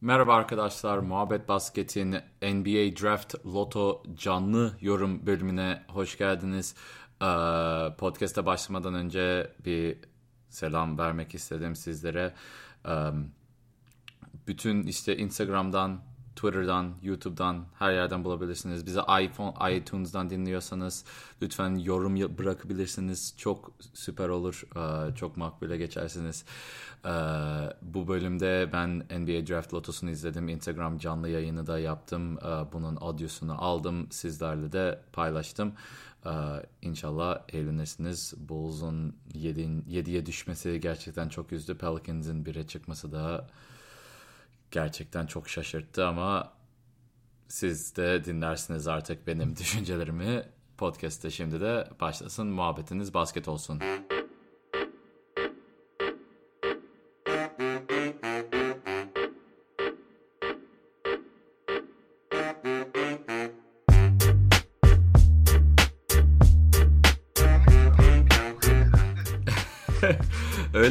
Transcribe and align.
Merhaba 0.00 0.34
arkadaşlar, 0.34 0.98
Muhabbet 0.98 1.48
Basket'in 1.48 2.10
NBA 2.42 3.02
Draft 3.02 3.46
Loto 3.46 4.02
canlı 4.14 4.76
yorum 4.80 5.26
bölümüne 5.26 5.82
hoş 5.88 6.18
geldiniz. 6.18 6.74
Ee, 7.22 7.26
podcast'a 7.98 8.46
başlamadan 8.46 8.94
önce 8.94 9.52
bir 9.64 9.98
selam 10.48 10.98
vermek 10.98 11.34
istedim 11.34 11.76
sizlere. 11.76 12.34
Ee, 12.88 13.10
bütün 14.46 14.82
işte 14.82 15.16
Instagram'dan, 15.16 16.00
Twitter'dan, 16.38 16.92
YouTube'dan 17.02 17.64
her 17.78 17.92
yerden 17.92 18.24
bulabilirsiniz. 18.24 18.86
Bizi 18.86 18.98
iPhone, 18.98 19.76
iTunes'dan 19.76 20.30
dinliyorsanız 20.30 21.04
lütfen 21.42 21.76
yorum 21.76 22.38
bırakabilirsiniz. 22.38 23.34
Çok 23.36 23.72
süper 23.94 24.28
olur. 24.28 24.62
Ee, 24.76 25.14
çok 25.14 25.36
makbule 25.36 25.76
geçersiniz. 25.76 26.44
Ee, 27.04 27.08
bu 27.82 28.08
bölümde 28.08 28.70
ben 28.72 28.88
NBA 28.98 29.46
Draft 29.46 29.74
Lotosunu 29.74 30.10
izledim. 30.10 30.48
Instagram 30.48 30.98
canlı 30.98 31.28
yayını 31.28 31.66
da 31.66 31.78
yaptım. 31.78 32.38
Ee, 32.38 32.72
bunun 32.72 32.96
audiosunu 32.96 33.64
aldım. 33.64 34.06
Sizlerle 34.10 34.72
de 34.72 35.00
paylaştım. 35.12 35.72
İnşallah 36.82 37.40
eğlenirsiniz. 37.48 38.34
Bulls'un 38.48 39.16
7'ye 39.34 40.26
düşmesi 40.26 40.80
gerçekten 40.80 41.28
çok 41.28 41.52
üzdü. 41.52 41.78
Pelicans'in 41.78 42.44
1'e 42.44 42.66
çıkması 42.66 43.12
da 43.12 43.48
gerçekten 44.70 45.26
çok 45.26 45.48
şaşırttı 45.48 46.06
ama 46.06 46.52
siz 47.48 47.96
de 47.96 48.24
dinlersiniz 48.24 48.88
artık 48.88 49.26
benim 49.26 49.56
düşüncelerimi. 49.56 50.44
Podcast'te 50.78 51.30
şimdi 51.30 51.60
de 51.60 51.88
başlasın. 52.00 52.46
Muhabbetiniz 52.46 53.14
basket 53.14 53.48
olsun. 53.48 53.80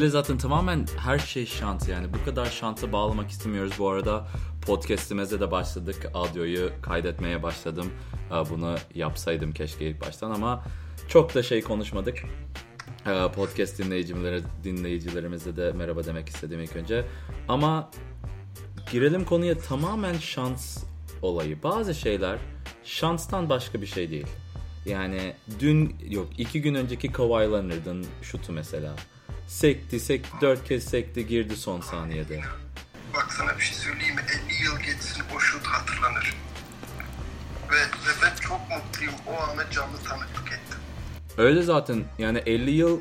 Öyle 0.08 0.14
zaten 0.14 0.38
tamamen 0.38 0.86
her 0.98 1.20
şey 1.20 1.46
şans 1.46 1.90
yani. 1.90 2.08
Bu 2.14 2.26
kadar 2.26 2.46
şansa 2.46 2.92
bağlamak 2.92 3.30
istemiyoruz. 3.30 3.74
Bu 3.80 3.90
arada 3.90 4.28
podcast'imize 4.62 5.40
de 5.40 5.52
başladık. 5.52 6.12
Audioyu 6.14 6.72
kaydetmeye 6.82 7.44
başladım. 7.44 7.92
Bunu 8.50 8.76
yapsaydım 8.96 9.52
keşke 9.52 9.90
ilk 9.90 10.02
baştan 10.02 10.32
ama 10.32 10.64
çok 11.08 11.36
da 11.36 11.44
şey 11.44 11.62
konuşmadık. 11.62 12.18
Podcast 13.36 13.80
dinleyicileri, 13.80 14.44
dinleyicilerimize 14.64 15.56
de 15.56 15.72
merhaba 15.72 16.04
demek 16.04 16.30
istedim 16.30 16.60
ilk 16.60 16.76
önce. 16.76 17.06
Ama 17.48 17.92
girelim 18.92 19.26
konuya 19.26 19.58
tamamen 19.58 20.18
şans 20.18 20.84
olayı. 21.22 21.64
Bazı 21.64 21.96
şeyler 21.96 22.40
şanstan 22.84 23.50
başka 23.50 23.82
bir 23.82 23.88
şey 23.88 24.12
değil. 24.12 24.28
Yani 24.86 25.34
dün 25.60 25.96
yok 26.10 26.28
iki 26.38 26.62
gün 26.62 26.76
önceki 26.76 27.12
Kawhi 27.12 27.52
Leonard'ın 27.52 28.06
şutu 28.22 28.54
mesela. 28.54 28.96
Sekti 29.48 30.00
sekti 30.00 30.30
dört 30.42 30.68
kez 30.68 30.84
sekti 30.84 31.28
girdi 31.28 31.56
son 31.56 31.82
saniyede. 31.82 32.42
Bak 33.14 33.34
sana 33.34 33.58
bir 33.58 33.64
şey 33.64 33.78
söyleyeyim 33.78 34.16
mi? 34.16 34.22
50 34.50 34.64
yıl 34.64 34.80
geçsin 34.80 35.24
o 35.36 35.40
şut 35.40 35.68
hatırlanır. 35.68 36.36
Ve, 37.72 37.76
ve 37.76 38.12
ben 38.24 38.36
çok 38.36 38.60
mutluyum 38.60 39.14
o 39.28 39.42
ana 39.42 39.72
canlı 39.72 39.98
tanıklık 39.98 40.48
ettim. 40.48 40.80
Öyle 41.38 41.62
zaten 41.62 42.04
yani 42.18 42.38
50 42.38 42.72
yıl 42.72 43.00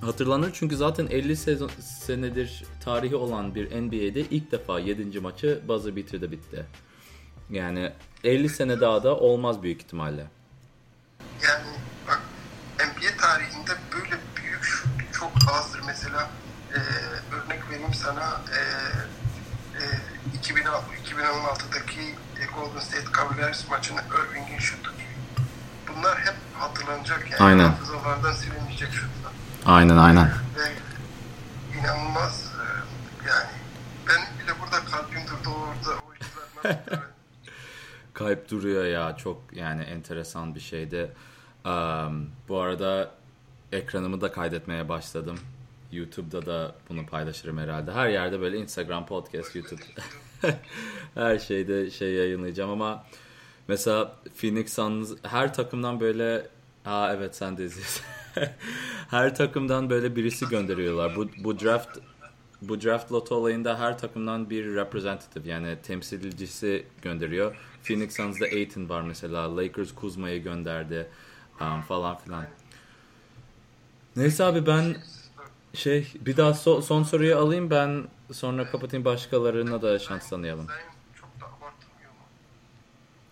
hatırlanır 0.00 0.50
çünkü 0.54 0.76
zaten 0.76 1.06
50 1.06 1.36
sezon, 1.36 1.70
senedir 1.80 2.64
tarihi 2.84 3.16
olan 3.16 3.54
bir 3.54 3.82
NBA'de 3.82 4.20
ilk 4.20 4.52
defa 4.52 4.80
7. 4.80 5.20
maçı 5.20 5.60
buzzer 5.68 5.96
bitirdi 5.96 6.32
bitti. 6.32 6.66
Yani 7.50 7.92
50 8.24 8.48
sene 8.48 8.80
daha 8.80 9.02
da 9.02 9.16
olmaz 9.16 9.62
büyük 9.62 9.82
ihtimalle. 9.82 10.26
Yani 11.42 11.75
Mesela 16.16 16.30
e, 16.74 16.80
örnek 17.34 17.70
vereyim 17.70 17.94
sana 17.94 18.40
e, 18.52 18.60
e, 19.78 19.84
2016'daki 20.38 22.00
e, 22.40 22.44
Golden 22.54 22.80
State 22.80 23.12
Cavaliers 23.16 23.68
maçını 23.68 24.00
Irving'in 24.00 24.58
şutu 24.58 24.92
gibi. 24.92 25.46
Bunlar 25.88 26.18
hep 26.18 26.34
hatırlanacak 26.54 27.30
yani. 27.30 27.42
Aynen. 27.42 27.68
Hafızalardan 27.68 28.32
silinmeyecek 28.32 28.92
şutlar. 28.92 29.32
Aynen 29.66 29.96
aynen. 29.96 30.30
Ve 30.56 30.72
inanılmaz 31.78 32.44
e, 32.44 32.64
yani 33.28 33.50
benim 34.08 34.44
bile 34.44 34.60
burada 34.60 34.84
kalbim 34.84 35.26
durdu 35.26 35.50
orada 35.50 35.98
o 35.98 36.14
işler 36.14 36.76
nasıl 36.86 37.02
Kayıp 38.14 38.50
duruyor 38.50 38.84
ya 38.84 39.16
çok 39.16 39.42
yani 39.52 39.82
enteresan 39.82 40.54
bir 40.54 40.60
şeydi. 40.60 41.12
Um, 41.64 42.30
bu 42.48 42.60
arada 42.60 43.10
ekranımı 43.72 44.20
da 44.20 44.32
kaydetmeye 44.32 44.88
başladım. 44.88 45.38
YouTube'da 45.92 46.46
da 46.46 46.74
bunu 46.88 47.06
paylaşırım 47.06 47.58
herhalde. 47.58 47.92
Her 47.92 48.08
yerde 48.08 48.40
böyle 48.40 48.58
Instagram, 48.58 49.06
podcast, 49.06 49.56
YouTube 49.56 49.82
her 51.14 51.38
şeyde 51.38 51.90
şey 51.90 52.12
yayınlayacağım 52.12 52.70
ama 52.70 53.06
mesela 53.68 54.16
Phoenix 54.40 54.72
Suns 54.72 55.12
her 55.22 55.54
takımdan 55.54 56.00
böyle 56.00 56.46
Aa 56.86 57.12
evet 57.12 57.36
sen 57.36 57.56
de 57.56 57.68
her 59.10 59.34
takımdan 59.34 59.90
böyle 59.90 60.16
birisi 60.16 60.48
gönderiyorlar. 60.48 61.16
Bu, 61.16 61.28
bu 61.44 61.60
draft 61.60 61.98
bu 62.62 62.82
draft 62.82 63.12
loto 63.12 63.34
olayında 63.34 63.78
her 63.78 63.98
takımdan 63.98 64.50
bir 64.50 64.74
representative 64.74 65.48
yani 65.48 65.76
temsilcisi 65.82 66.86
gönderiyor. 67.02 67.56
Phoenix 67.82 68.16
Suns'da 68.16 68.44
Aiton 68.44 68.88
var 68.88 69.02
mesela. 69.02 69.56
Lakers 69.56 69.94
Kuzma'yı 69.94 70.42
gönderdi 70.42 71.08
um, 71.60 71.82
falan 71.82 72.18
filan. 72.18 72.46
Neyse 74.16 74.44
abi 74.44 74.66
ben 74.66 74.96
şey 75.76 76.12
bir 76.20 76.36
daha 76.36 76.54
so, 76.54 76.82
son 76.82 77.02
soruyu 77.02 77.36
alayım 77.36 77.70
ben 77.70 78.04
sonra 78.32 78.70
kapatayım 78.70 79.04
başkalarına 79.04 79.82
da 79.82 79.98
şans 79.98 80.30
tanıyalım. 80.30 80.66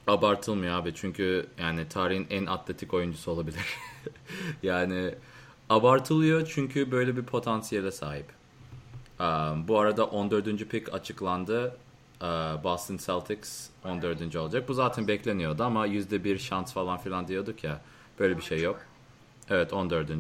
Abartılmıyor 0.07 0.75
abi 0.75 0.95
çünkü 0.95 1.47
yani 1.59 1.89
tarihin 1.89 2.27
en 2.31 2.47
atletik 2.47 2.95
oyuncusu 2.95 3.31
olabilir. 3.31 3.61
yani 4.63 5.15
abartılıyor 5.71 6.47
çünkü 6.47 6.91
böyle 6.91 7.17
bir 7.17 7.23
potansiyele 7.23 7.93
sahip. 7.93 8.27
Um, 9.21 9.69
bu 9.69 9.79
arada 9.79 10.07
14. 10.07 10.69
pick 10.69 10.95
açıklandı. 10.95 11.77
Uh, 12.21 12.65
Boston 12.65 12.97
Celtics 12.97 13.69
14. 13.85 14.37
olacak. 14.37 14.69
Bu 14.69 14.75
zaten 14.75 15.09
bekleniyordu 15.09 15.65
ama 15.65 15.87
%1 15.87 16.39
şans 16.39 16.73
falan 16.73 16.99
filan 16.99 17.29
diyorduk 17.29 17.65
ya. 17.65 17.81
Böyle 18.19 18.37
bir 18.37 18.43
şey 18.43 18.63
yok. 18.63 18.81
Evet 19.51 19.73
14. 19.73 20.11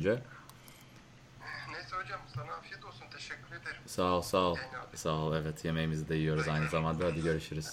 Sana 2.34 2.52
afiyet 2.52 2.84
olsun. 2.84 3.04
Teşekkür 3.12 3.48
ederim. 3.48 3.82
Sağ 3.86 4.16
ol 4.16 4.22
sağ 4.22 4.38
ol. 4.38 4.56
Sağ 4.94 5.14
ol 5.14 5.34
evet 5.34 5.64
yemeğimizi 5.64 6.08
de 6.08 6.14
yiyoruz 6.14 6.48
aynı 6.48 6.68
zamanda. 6.68 7.06
Hadi 7.06 7.22
görüşürüz. 7.22 7.66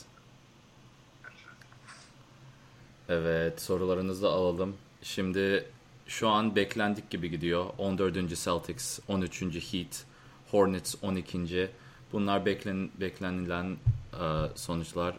Evet 3.10 3.62
sorularınızı 3.62 4.30
alalım. 4.30 4.78
Şimdi 5.02 5.66
şu 6.08 6.30
an 6.30 6.56
beklendik 6.56 7.10
gibi 7.10 7.30
gidiyor. 7.30 7.66
14. 7.78 8.44
Celtics, 8.44 9.00
13. 9.08 9.42
Heat, 9.74 10.06
Hornets 10.52 10.96
12. 11.02 11.72
Bunlar 12.12 12.46
beklen, 12.46 12.90
beklenilen 13.00 13.78
e, 14.14 14.48
sonuçlar. 14.56 15.18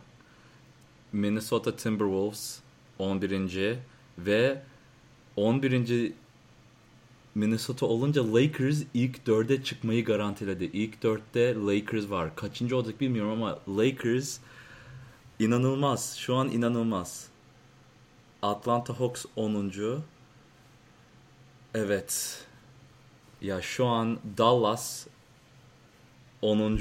Minnesota 1.12 1.76
Timberwolves 1.76 2.60
11. 2.98 3.78
ve 4.18 4.62
11. 5.36 6.12
Minnesota 7.34 7.86
olunca 7.86 8.34
Lakers 8.34 8.82
ilk 8.94 9.26
dörde 9.26 9.62
çıkmayı 9.62 10.04
garantiledi. 10.04 10.64
İlk 10.64 11.02
dörtte 11.02 11.54
Lakers 11.54 12.10
var. 12.10 12.36
Kaçıncı 12.36 12.76
olacak 12.76 13.00
bilmiyorum 13.00 13.32
ama 13.32 13.58
Lakers 13.78 14.38
inanılmaz. 15.38 16.16
Şu 16.16 16.34
an 16.34 16.48
inanılmaz. 16.48 17.28
Atlanta 18.42 19.00
Hawks 19.00 19.24
10. 19.36 19.72
Evet. 21.74 22.44
Ya 23.40 23.62
şu 23.62 23.86
an 23.86 24.18
Dallas 24.38 25.06
10. 26.42 26.78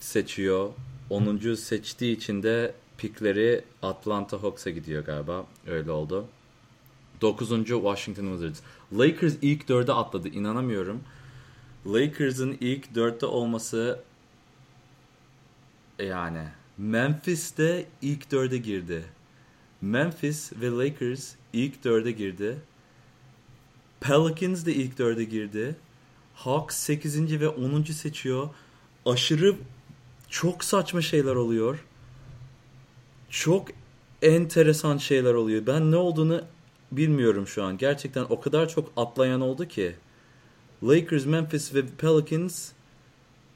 seçiyor. 0.00 0.70
10. 1.10 1.54
seçtiği 1.54 2.16
için 2.16 2.42
de 2.42 2.74
pikleri 2.98 3.64
Atlanta 3.82 4.42
Hawks'a 4.42 4.70
gidiyor 4.70 5.04
galiba. 5.04 5.46
Öyle 5.66 5.90
oldu. 5.90 6.26
9. 7.20 7.48
Washington 7.66 8.24
Wizards. 8.24 8.60
Lakers 8.98 9.34
ilk 9.42 9.62
4'e 9.62 9.92
atladı. 9.92 10.28
İnanamıyorum. 10.28 11.00
Lakers'ın 11.86 12.56
ilk 12.60 12.86
4'te 12.86 13.26
olması 13.26 14.00
yani 15.98 16.48
Memphis 16.78 17.58
de 17.58 17.86
ilk 18.02 18.24
4'e 18.24 18.56
girdi. 18.56 19.04
Memphis 19.80 20.52
ve 20.52 20.70
Lakers 20.70 21.34
ilk 21.52 21.84
4'e 21.84 22.10
girdi. 22.10 22.58
Pelicans 24.00 24.66
de 24.66 24.74
ilk 24.74 24.98
4'e 24.98 25.24
girdi. 25.24 25.76
Hawks 26.34 26.76
8. 26.76 27.40
ve 27.40 27.48
10. 27.48 27.82
seçiyor. 27.82 28.48
Aşırı 29.06 29.56
Çok 30.30 30.64
saçma 30.64 31.02
şeyler 31.02 31.34
oluyor. 31.34 31.84
Çok 33.30 33.68
enteresan 34.22 34.96
şeyler 34.96 35.34
oluyor. 35.34 35.66
Ben 35.66 35.90
ne 35.90 35.96
olduğunu 35.96 36.44
bilmiyorum 36.92 37.46
şu 37.46 37.64
an. 37.64 37.78
Gerçekten 37.78 38.26
o 38.28 38.40
kadar 38.40 38.68
çok 38.68 38.92
atlayan 38.96 39.40
oldu 39.40 39.68
ki. 39.68 39.94
Lakers, 40.82 41.26
Memphis 41.26 41.74
ve 41.74 41.86
Pelicans 41.86 42.72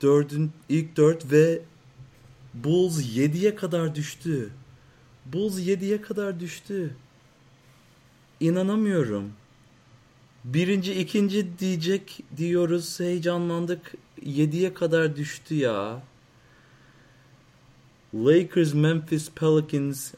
dördün, 0.02 0.52
ilk 0.68 0.96
dört 0.96 1.32
ve 1.32 1.62
Bulls 2.54 3.00
7'ye 3.00 3.54
kadar 3.54 3.94
düştü. 3.94 4.50
Bulls 5.26 5.58
7'ye 5.58 6.02
kadar 6.02 6.40
düştü. 6.40 6.96
İnanamıyorum. 8.40 9.32
Birinci, 10.44 10.94
ikinci 10.94 11.58
diyecek 11.58 12.20
diyoruz. 12.36 13.00
Heyecanlandık. 13.00 13.94
7'ye 14.22 14.74
kadar 14.74 15.16
düştü 15.16 15.54
ya. 15.54 16.02
Lakers, 18.14 18.74
Memphis, 18.74 19.30
Pelicans 19.30 20.14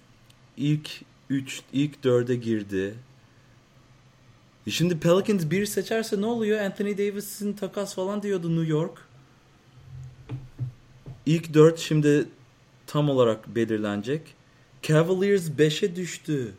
ilk 0.56 0.90
3, 1.30 1.62
ilk 1.72 2.04
4'e 2.04 2.36
girdi. 2.36 2.94
E 4.66 4.70
şimdi 4.70 4.98
Pelicans 4.98 5.50
bir 5.50 5.66
seçerse 5.66 6.20
ne 6.20 6.26
oluyor? 6.26 6.60
Anthony 6.60 6.98
Davis'in 6.98 7.52
takas 7.52 7.94
falan 7.94 8.22
diyordu 8.22 8.56
New 8.56 8.72
York. 8.72 8.98
İlk 11.26 11.54
4 11.54 11.78
şimdi 11.78 12.28
tam 12.86 13.10
olarak 13.10 13.56
belirlenecek. 13.56 14.34
Cavaliers 14.82 15.48
5'e 15.48 15.96
düştü. 15.96 16.54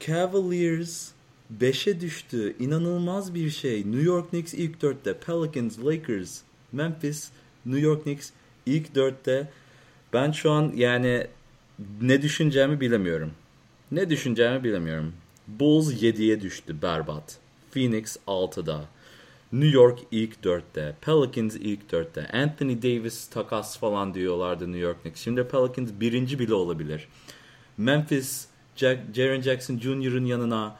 Cavaliers 0.00 1.10
5'e 1.58 2.00
düştü. 2.00 2.56
İnanılmaz 2.58 3.34
bir 3.34 3.50
şey. 3.50 3.78
New 3.78 4.02
York 4.02 4.30
Knicks 4.30 4.54
ilk 4.54 4.82
4'te. 4.82 5.14
Pelicans, 5.20 5.78
Lakers, 5.78 6.40
Memphis, 6.72 7.30
New 7.66 7.80
York 7.80 8.02
Knicks 8.02 8.30
ilk 8.66 8.88
4'te. 8.88 9.48
Ben 10.12 10.32
şu 10.32 10.50
an 10.50 10.72
yani 10.74 11.26
ne 12.00 12.22
düşüneceğimi 12.22 12.80
bilemiyorum. 12.80 13.32
Ne 13.92 14.10
düşüneceğimi 14.10 14.64
bilemiyorum. 14.64 15.12
Bulls 15.46 15.92
7'ye 15.92 16.40
düştü 16.40 16.82
berbat. 16.82 17.38
Phoenix 17.70 18.16
6'da. 18.26 18.84
New 19.52 19.76
York 19.76 19.98
ilk 20.10 20.34
4'te. 20.44 20.96
Pelicans 21.00 21.56
ilk 21.56 21.80
4'te. 21.92 22.28
Anthony 22.32 22.82
Davis 22.82 23.26
takas 23.26 23.78
falan 23.78 24.14
diyorlardı 24.14 24.64
New 24.64 24.80
York 24.80 25.02
Knicks. 25.02 25.24
Şimdi 25.24 25.44
Pelicans 25.44 25.90
birinci 26.00 26.38
bile 26.38 26.54
olabilir. 26.54 27.08
Memphis, 27.76 28.46
Jack, 28.76 29.00
Jaren 29.14 29.40
Jackson 29.40 29.78
Jr.'ın 29.78 30.24
yanına 30.24 30.76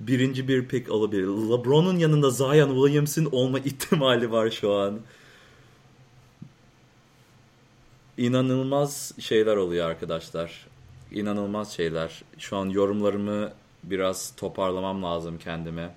birinci 0.00 0.48
bir 0.48 0.68
pick 0.68 0.90
alabilir. 0.90 1.26
LeBron'un 1.26 1.96
yanında 1.96 2.30
Zion 2.30 2.86
Williamson 2.86 3.28
olma 3.32 3.58
ihtimali 3.58 4.30
var 4.30 4.50
şu 4.50 4.72
an. 4.72 5.00
İnanılmaz 8.20 9.12
şeyler 9.18 9.56
oluyor 9.56 9.90
arkadaşlar. 9.90 10.66
İnanılmaz 11.12 11.72
şeyler. 11.72 12.22
Şu 12.38 12.56
an 12.56 12.66
yorumlarımı 12.66 13.52
biraz 13.84 14.36
toparlamam 14.36 15.02
lazım 15.02 15.38
kendime. 15.38 15.94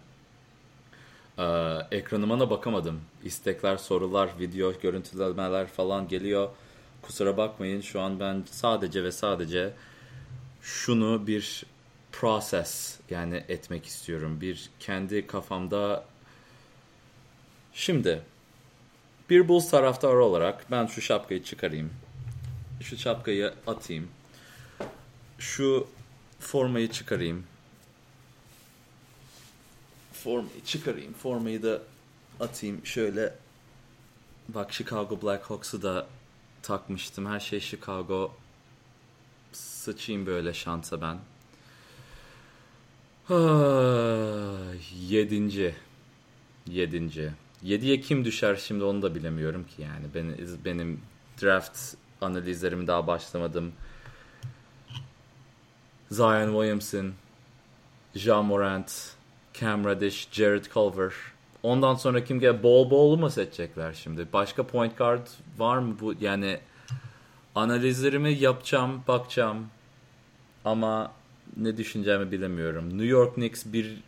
Ee, 1.37 1.43
ekranıma 1.91 2.39
da 2.39 2.49
bakamadım. 2.49 3.01
İstekler, 3.23 3.77
sorular, 3.77 4.29
video 4.39 4.73
görüntülemeler 4.81 5.67
falan 5.67 6.07
geliyor. 6.07 6.49
Kusura 7.01 7.37
bakmayın 7.37 7.81
şu 7.81 8.01
an 8.01 8.19
ben 8.19 8.43
sadece 8.51 9.03
ve 9.03 9.11
sadece 9.11 9.73
şunu 10.61 11.27
bir 11.27 11.65
process 12.11 12.99
yani 13.09 13.43
etmek 13.47 13.85
istiyorum. 13.85 14.41
Bir 14.41 14.69
kendi 14.79 15.27
kafamda 15.27 16.03
şimdi 17.73 18.21
bir 19.29 19.47
Bulls 19.47 19.69
taraftarı 19.69 20.23
olarak 20.23 20.71
ben 20.71 20.85
şu 20.85 21.01
şapkayı 21.01 21.43
çıkarayım. 21.43 21.89
Şu 22.81 22.97
şapkayı 22.97 23.53
atayım. 23.67 24.07
Şu 25.39 25.87
formayı 26.39 26.91
çıkarayım. 26.91 27.43
Formayı 30.13 30.63
çıkarayım. 30.65 31.13
Formayı 31.13 31.63
da 31.63 31.81
atayım. 32.39 32.85
Şöyle 32.85 33.35
bak 34.49 34.73
Chicago 34.73 35.21
Blackhawks'u 35.21 35.81
da 35.81 36.07
takmıştım. 36.61 37.25
Her 37.25 37.39
şey 37.39 37.59
Chicago. 37.59 38.35
Sıçayım 39.51 40.25
böyle 40.25 40.53
şansa 40.53 41.01
ben. 41.01 41.17
Ah, 43.29 44.73
yedinci. 45.09 45.75
Yedinci. 46.67 47.31
Yediye 47.63 48.01
kim 48.01 48.25
düşer 48.25 48.55
şimdi 48.55 48.83
onu 48.83 49.01
da 49.01 49.15
bilemiyorum 49.15 49.65
ki 49.75 49.81
yani. 49.81 50.05
Benim, 50.15 50.59
benim 50.65 51.01
draft 51.41 51.95
analizlerimi 52.23 52.87
daha 52.87 53.07
başlamadım. 53.07 53.71
Zion 56.11 56.47
Williamson, 56.47 57.13
Ja 58.15 58.41
Morant, 58.41 59.15
Cam 59.53 59.85
Reddish, 59.85 60.27
Jared 60.31 60.65
Culver. 60.73 61.13
Ondan 61.63 61.95
sonra 61.95 62.23
kim 62.23 62.39
gel? 62.39 62.63
Bol 62.63 62.89
Bol'u 62.89 63.17
mu 63.17 63.29
seçecekler 63.29 63.93
şimdi? 63.93 64.27
Başka 64.33 64.67
point 64.67 64.97
guard 64.97 65.27
var 65.57 65.77
mı 65.77 65.95
bu? 66.01 66.13
Yani 66.21 66.59
analizlerimi 67.55 68.33
yapacağım, 68.33 69.03
bakacağım. 69.07 69.67
Ama 70.65 71.11
ne 71.57 71.77
düşüneceğimi 71.77 72.31
bilemiyorum. 72.31 72.89
New 72.89 73.05
York 73.05 73.35
Knicks 73.35 73.65
bir 73.65 74.03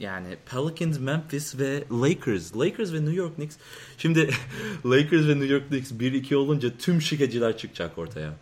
yani 0.00 0.36
Pelicans, 0.50 0.98
Memphis 0.98 1.58
ve 1.58 1.84
Lakers. 2.02 2.56
Lakers 2.56 2.92
ve 2.92 2.96
New 2.96 3.14
York 3.14 3.34
Knicks. 3.34 3.56
Şimdi 3.98 4.20
Lakers 4.84 5.28
ve 5.28 5.34
New 5.34 5.46
York 5.46 5.68
Knicks 5.68 5.92
1-2 5.92 6.34
olunca 6.34 6.76
tüm 6.78 7.02
şikeciler 7.02 7.58
çıkacak 7.58 7.98
ortaya. 7.98 8.32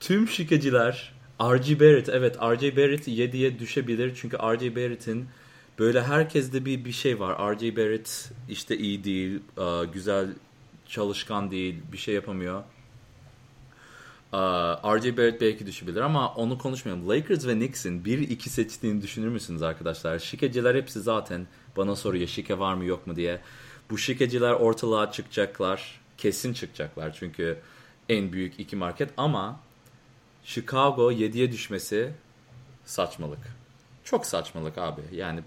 Tüm 0.00 0.28
şikeciler 0.28 1.12
R.J. 1.40 1.80
Barrett 1.80 2.08
evet 2.08 2.36
R.J. 2.42 2.76
Barrett 2.76 3.08
7'ye 3.08 3.58
düşebilir. 3.58 4.14
Çünkü 4.14 4.36
R.J. 4.36 4.76
Barrett'in 4.76 5.26
böyle 5.78 6.02
herkeste 6.02 6.64
bir 6.64 6.84
bir 6.84 6.92
şey 6.92 7.20
var. 7.20 7.52
R.J. 7.52 7.76
Barrett 7.76 8.32
işte 8.48 8.78
iyi 8.78 9.04
değil, 9.04 9.40
güzel 9.92 10.28
çalışkan 10.86 11.50
değil, 11.50 11.74
bir 11.92 11.98
şey 11.98 12.14
yapamıyor. 12.14 12.62
R.J. 14.32 15.16
Barrett 15.16 15.40
belki 15.40 15.66
düşebilir 15.66 16.00
ama 16.00 16.34
onu 16.34 16.58
konuşmayalım. 16.58 17.08
Lakers 17.08 17.46
ve 17.46 17.52
Knicks'in 17.52 18.02
1-2 18.04 18.48
seçtiğini 18.48 19.02
düşünür 19.02 19.28
müsünüz 19.28 19.62
arkadaşlar? 19.62 20.18
Şikeciler 20.18 20.74
hepsi 20.74 21.00
zaten 21.00 21.46
bana 21.76 21.96
soruyor 21.96 22.26
şike 22.26 22.58
var 22.58 22.74
mı 22.74 22.84
yok 22.84 23.06
mu 23.06 23.16
diye. 23.16 23.40
Bu 23.90 23.98
şikeciler 23.98 24.52
ortalığa 24.52 25.12
çıkacaklar. 25.12 26.00
Kesin 26.18 26.52
çıkacaklar 26.52 27.12
çünkü 27.12 27.58
en 28.08 28.32
büyük 28.32 28.60
iki 28.60 28.76
market 28.76 29.10
ama 29.16 29.60
Chicago 30.44 31.12
7'ye 31.12 31.52
düşmesi 31.52 32.12
saçmalık. 32.84 33.56
Çok 34.04 34.26
saçmalık 34.26 34.78
abi. 34.78 35.00
Yani 35.12 35.40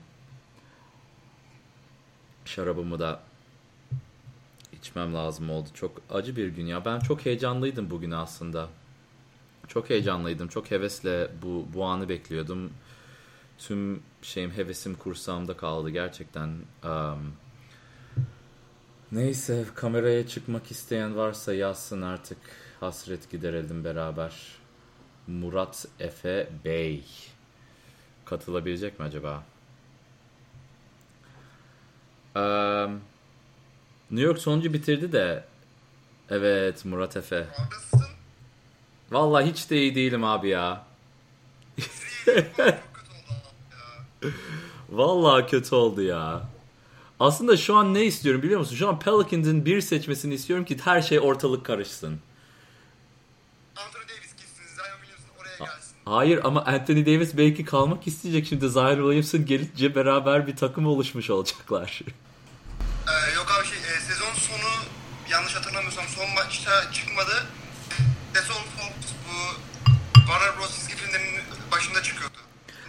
şarabımı 2.45 2.99
da 2.99 3.19
içmem 4.73 5.13
lazım 5.13 5.49
oldu. 5.49 5.69
Çok 5.73 6.01
acı 6.09 6.35
bir 6.35 6.47
gün 6.47 6.65
ya. 6.65 6.85
Ben 6.85 6.99
çok 6.99 7.25
heyecanlıydım 7.25 7.89
bugün 7.89 8.11
aslında. 8.11 8.69
Çok 9.69 9.89
heyecanlıydım. 9.89 10.47
Çok 10.47 10.71
hevesle 10.71 11.31
bu, 11.41 11.67
bu 11.73 11.85
anı 11.85 12.09
bekliyordum. 12.09 12.69
Tüm 13.57 14.03
şeyim, 14.21 14.51
hevesim 14.51 14.95
kursağımda 14.95 15.57
kaldı 15.57 15.89
gerçekten. 15.89 16.49
Um, 16.83 17.33
neyse 19.11 19.65
kameraya 19.75 20.27
çıkmak 20.27 20.71
isteyen 20.71 21.17
varsa 21.17 21.53
yazsın 21.53 22.01
artık. 22.01 22.37
Hasret 22.79 23.31
giderelim 23.31 23.83
beraber. 23.83 24.35
Murat 25.27 25.85
Efe 25.99 26.49
Bey. 26.65 27.03
Katılabilecek 28.25 28.99
mi 28.99 29.05
acaba? 29.05 29.43
Um, 32.35 33.01
New 34.11 34.27
York 34.27 34.39
sonucu 34.39 34.73
bitirdi 34.73 35.11
de. 35.11 35.43
Evet 36.29 36.85
Murat 36.85 37.17
Efe. 37.17 37.47
Vallahi 39.11 39.51
hiç 39.51 39.69
de 39.69 39.77
iyi 39.77 39.95
değilim 39.95 40.23
abi 40.23 40.49
ya. 40.49 40.85
Vallahi 44.89 45.45
kötü 45.45 45.75
oldu 45.75 46.01
ya. 46.01 46.41
Aslında 47.19 47.57
şu 47.57 47.75
an 47.75 47.93
ne 47.93 48.05
istiyorum 48.05 48.41
biliyor 48.43 48.59
musun? 48.59 48.75
Şu 48.75 48.89
an 48.89 48.99
Pelicans'ın 48.99 49.65
bir 49.65 49.81
seçmesini 49.81 50.33
istiyorum 50.33 50.65
ki 50.65 50.77
her 50.83 51.01
şey 51.01 51.19
ortalık 51.19 51.65
karışsın. 51.65 52.19
Anthony 53.75 54.03
Davis 54.03 54.31
gitsin, 54.31 54.63
Zion 54.75 54.99
Williamson 55.01 55.41
oraya 55.41 55.57
gelsin. 55.57 55.95
Hayır 56.05 56.39
ama 56.43 56.65
Anthony 56.65 57.05
Davis 57.05 57.37
belki 57.37 57.65
kalmak 57.65 58.07
isteyecek. 58.07 58.47
Şimdi 58.47 58.69
Zion 58.69 58.95
Williamson 58.95 59.45
gelince 59.45 59.95
beraber 59.95 60.47
bir 60.47 60.55
takım 60.55 60.87
oluşmuş 60.87 61.29
olacaklar. 61.29 62.01
Ee, 63.07 63.35
yok 63.35 63.47
abi 63.59 63.67
şey, 63.67 63.77
e, 63.77 63.99
sezon 63.99 64.33
sonu 64.33 64.69
yanlış 65.29 65.55
hatırlamıyorsam 65.55 66.05
son 66.07 66.29
maçta 66.35 66.71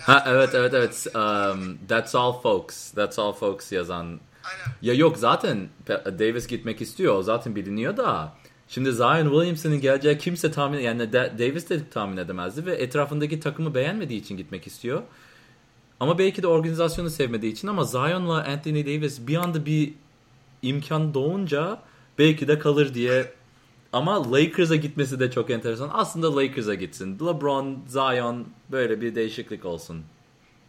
Ha 0.01 0.25
evet 0.27 0.55
evet 0.55 0.75
evet. 0.75 1.07
Um, 1.15 1.79
That's 1.89 2.15
All 2.15 2.33
Folks. 2.33 2.91
That's 2.91 3.19
All 3.19 3.33
Folks 3.33 3.73
yazan. 3.73 4.05
Aynen. 4.45 4.77
Ya 4.83 4.95
yok 4.95 5.19
zaten 5.19 5.69
Davis 5.89 6.47
gitmek 6.47 6.81
istiyor. 6.81 7.15
O 7.15 7.23
zaten 7.23 7.57
biliniyor 7.57 7.97
da. 7.97 8.33
Şimdi 8.69 8.93
Zion 8.93 9.31
Williamson'ın 9.31 9.81
geleceği 9.81 10.19
kimse 10.19 10.53
tahmin 10.53 10.79
yani 10.79 11.13
Davis 11.13 11.71
de 11.71 11.89
tahmin 11.89 12.17
edemezdi 12.17 12.67
ve 12.67 12.75
etrafındaki 12.75 13.41
takımı 13.41 13.75
beğenmediği 13.75 14.21
için 14.21 14.37
gitmek 14.37 14.67
istiyor. 14.67 15.03
Ama 16.01 16.19
belki 16.19 16.43
de 16.43 16.47
organizasyonu 16.47 17.11
sevmediği 17.11 17.53
için 17.53 17.69
ama 17.69 17.85
Zion'la 17.85 18.45
Anthony 18.45 18.87
Davis 18.87 19.27
bir 19.27 19.37
anda 19.37 19.67
bir 19.67 19.95
imkan 20.63 21.15
doğunca 21.15 21.79
belki 22.19 22.49
de 22.49 22.59
kalır 22.59 22.95
diye 22.95 23.33
ama 23.93 24.33
Lakers'a 24.33 24.77
gitmesi 24.77 25.21
de 25.21 25.31
çok 25.31 25.51
enteresan. 25.51 25.91
Aslında 25.93 26.37
Lakers'a 26.37 26.75
gitsin. 26.75 27.15
LeBron, 27.15 27.85
Zion 27.89 28.49
böyle 28.71 29.01
bir 29.01 29.15
değişiklik 29.15 29.65
olsun. 29.65 30.05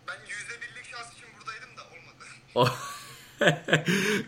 Ben 0.08 0.14
%1'lik 0.16 0.86
şans 0.92 1.14
için 1.14 1.28
buradaydım 1.40 1.70
da 1.78 1.82
olmadı. 2.62 2.72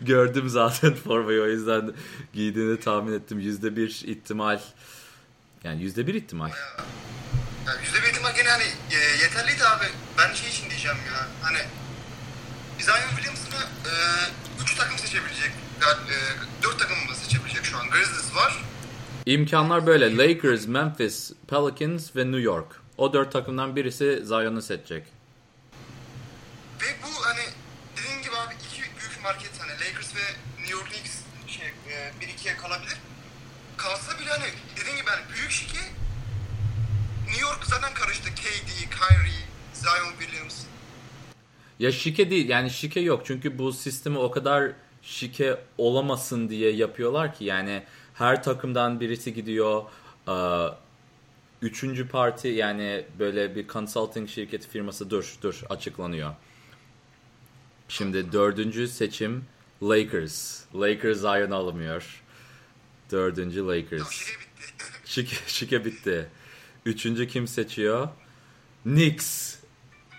Gördüm 0.00 0.48
zaten 0.48 0.94
formayı 0.94 1.42
o 1.42 1.46
yüzden 1.46 1.94
giydiğini 2.32 2.80
tahmin 2.80 3.12
ettim. 3.12 3.40
Yüzde 3.40 3.76
bir 3.76 4.02
ihtimal. 4.06 4.60
Yani 5.64 5.82
yüzde 5.82 6.06
bir 6.06 6.14
ihtimal. 6.14 6.50
Yani 7.66 7.84
yüzde 7.84 8.02
bir 8.02 8.08
ihtimal 8.08 8.34
gene 8.34 8.48
hani 8.48 8.64
e, 8.90 8.98
yeterliydi 9.22 9.64
abi. 9.64 9.84
Ben 10.18 10.34
şey 10.34 10.48
için 10.50 10.70
diyeceğim 10.70 10.98
ya. 11.06 11.26
Hani 11.42 11.58
Zion 12.78 13.16
Williamson'ı 13.16 13.62
e, 13.90 13.92
üç 14.62 14.74
takım 14.74 14.98
seçebilecek. 14.98 15.50
Yani, 15.82 16.00
e, 16.12 16.18
dört 16.62 16.78
takım 16.78 16.96
mı 16.96 17.14
seçebilecek 17.14 17.64
şu 17.64 17.78
an. 17.78 17.90
Grizzlies 17.90 18.34
var. 18.34 18.64
İmkanlar 19.26 19.86
böyle. 19.86 20.16
Lakers, 20.16 20.66
Memphis, 20.66 21.32
Pelicans 21.48 22.16
ve 22.16 22.24
New 22.24 22.40
York. 22.40 22.66
O 22.98 23.12
dört 23.12 23.32
takımdan 23.32 23.76
birisi 23.76 24.20
Zion'u 24.24 24.62
seçecek. 24.62 25.04
Ve 26.80 26.86
bu 27.02 27.26
hani 27.26 27.40
dediğim 27.96 28.22
gibi 28.22 28.36
abi 28.36 28.54
iki 28.54 28.80
büyük 28.80 29.22
market 29.22 29.60
hani 29.60 29.72
Lakers 29.72 30.16
ve 30.16 30.20
New 30.58 30.72
York 30.72 30.86
Knicks 30.86 31.20
şey, 31.46 31.66
e, 31.66 32.12
bir 32.20 32.28
ikiye 32.28 32.56
kalabilir. 32.56 32.96
Kalsa 33.76 34.18
bile 34.20 34.30
hani 34.30 34.44
dediğim 34.76 34.96
gibi 34.96 35.10
hani 35.10 35.22
büyük 35.34 35.50
şike 35.50 35.80
New 37.26 37.42
York 37.42 37.64
zaten 37.64 37.94
karıştı. 37.94 38.30
KD, 38.34 38.68
Kyrie, 38.68 39.44
Zion 39.72 40.20
Williams. 40.20 40.62
Ya 41.78 41.92
şike 41.92 42.30
değil 42.30 42.48
yani 42.48 42.70
şike 42.70 43.00
yok 43.00 43.22
çünkü 43.26 43.58
bu 43.58 43.72
sistemi 43.72 44.18
o 44.18 44.30
kadar 44.30 44.72
şike 45.02 45.60
olamasın 45.78 46.48
diye 46.48 46.72
yapıyorlar 46.72 47.34
ki 47.34 47.44
yani 47.44 47.82
her 48.14 48.42
takımdan 48.42 49.00
birisi 49.00 49.34
gidiyor 49.34 49.82
üçüncü 51.62 52.08
parti 52.08 52.48
yani 52.48 53.04
böyle 53.18 53.56
bir 53.56 53.68
consulting 53.68 54.28
şirketi 54.28 54.68
firması 54.68 55.10
dur 55.10 55.34
dur 55.42 55.62
açıklanıyor. 55.70 56.34
Şimdi 57.88 58.32
dördüncü 58.32 58.88
seçim 58.88 59.44
Lakers. 59.82 60.60
Lakers 60.74 61.18
Zion 61.18 61.50
alamıyor. 61.50 62.22
Dördüncü 63.12 63.66
Lakers. 63.66 64.22
Şike, 65.04 65.36
şike 65.46 65.84
bitti. 65.84 66.28
Üçüncü 66.86 67.28
kim 67.28 67.48
seçiyor? 67.48 68.08
Knicks. 68.82 69.56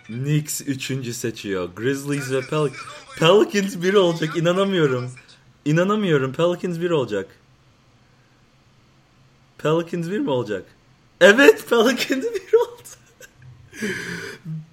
Knicks 0.06 0.62
üçüncü 0.62 1.14
seçiyor. 1.14 1.70
Grizzlies 1.76 2.32
ve 2.32 2.42
Pel 2.42 2.70
Pelicans 3.20 3.82
bir 3.82 3.94
olacak. 3.94 4.38
İnanamıyorum. 4.38 5.12
İnanamıyorum. 5.66 6.34
Pelicans 6.34 6.80
bir 6.80 6.90
olacak. 6.90 7.28
Pelicans 9.66 10.10
bir 10.12 10.20
mi 10.20 10.30
olacak? 10.30 10.66
Evet 11.22 11.70
Pelicans 11.70 12.24
bir 12.24 12.54
oldu. 12.58 12.82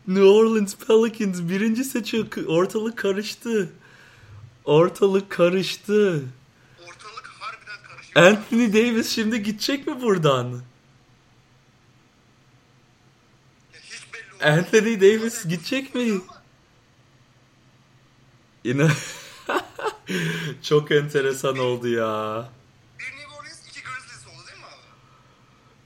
New 0.06 0.24
Orleans 0.24 0.76
Pelicans 0.76 1.40
birinci 1.40 1.84
seçiyor. 1.84 2.26
Ortalık 2.46 2.98
karıştı. 2.98 3.72
Ortalık 4.64 5.30
karıştı. 5.30 6.22
Ortalık 6.82 7.26
harbiden 7.40 7.82
karışıyor. 7.88 8.26
Anthony 8.26 8.72
Davis 8.72 9.08
şimdi 9.08 9.42
gidecek 9.42 9.86
mi 9.86 10.02
buradan? 10.02 10.60
Anthony 14.42 15.00
Davis 15.00 15.44
gidecek 15.44 15.94
mi? 15.94 16.20
Yine 18.64 18.88
çok 20.62 20.90
enteresan 20.90 21.58
oldu 21.58 21.88
ya. 21.88 22.48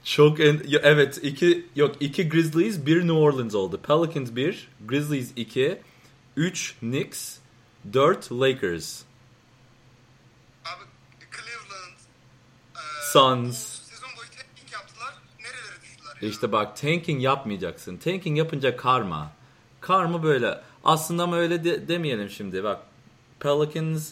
Çok 0.07 0.39
en, 0.39 0.61
evet 0.81 1.19
iki 1.23 1.65
yok 1.75 1.95
iki 1.99 2.29
Grizzlies 2.29 2.85
bir 2.85 2.97
New 2.97 3.13
Orleans 3.13 3.55
oldu. 3.55 3.81
Pelicans 3.81 4.35
bir, 4.35 4.69
Grizzlies 4.85 5.31
iki, 5.35 5.81
üç 6.37 6.75
Knicks, 6.79 7.37
dört 7.93 8.31
Lakers. 8.31 9.01
Abi 10.65 10.83
Cleveland, 11.19 11.97
e, 12.75 13.11
Suns. 13.11 13.57
Sezon 13.57 14.09
boyu 14.17 14.27
tanking 14.29 14.73
yaptılar. 14.73 15.13
Nerelere 15.39 15.81
düştüler 15.81 16.17
ya? 16.21 16.29
İşte 16.29 16.51
bak 16.51 16.77
tanking 16.77 17.23
yapmayacaksın. 17.23 17.97
Tanking 17.97 18.37
yapınca 18.37 18.77
karma. 18.77 19.31
Karma 19.81 20.23
böyle. 20.23 20.61
Aslında 20.83 21.23
ama 21.23 21.37
öyle 21.37 21.63
de, 21.63 21.87
demeyelim 21.87 22.29
şimdi. 22.29 22.63
Bak 22.63 22.81
Pelicans 23.39 24.11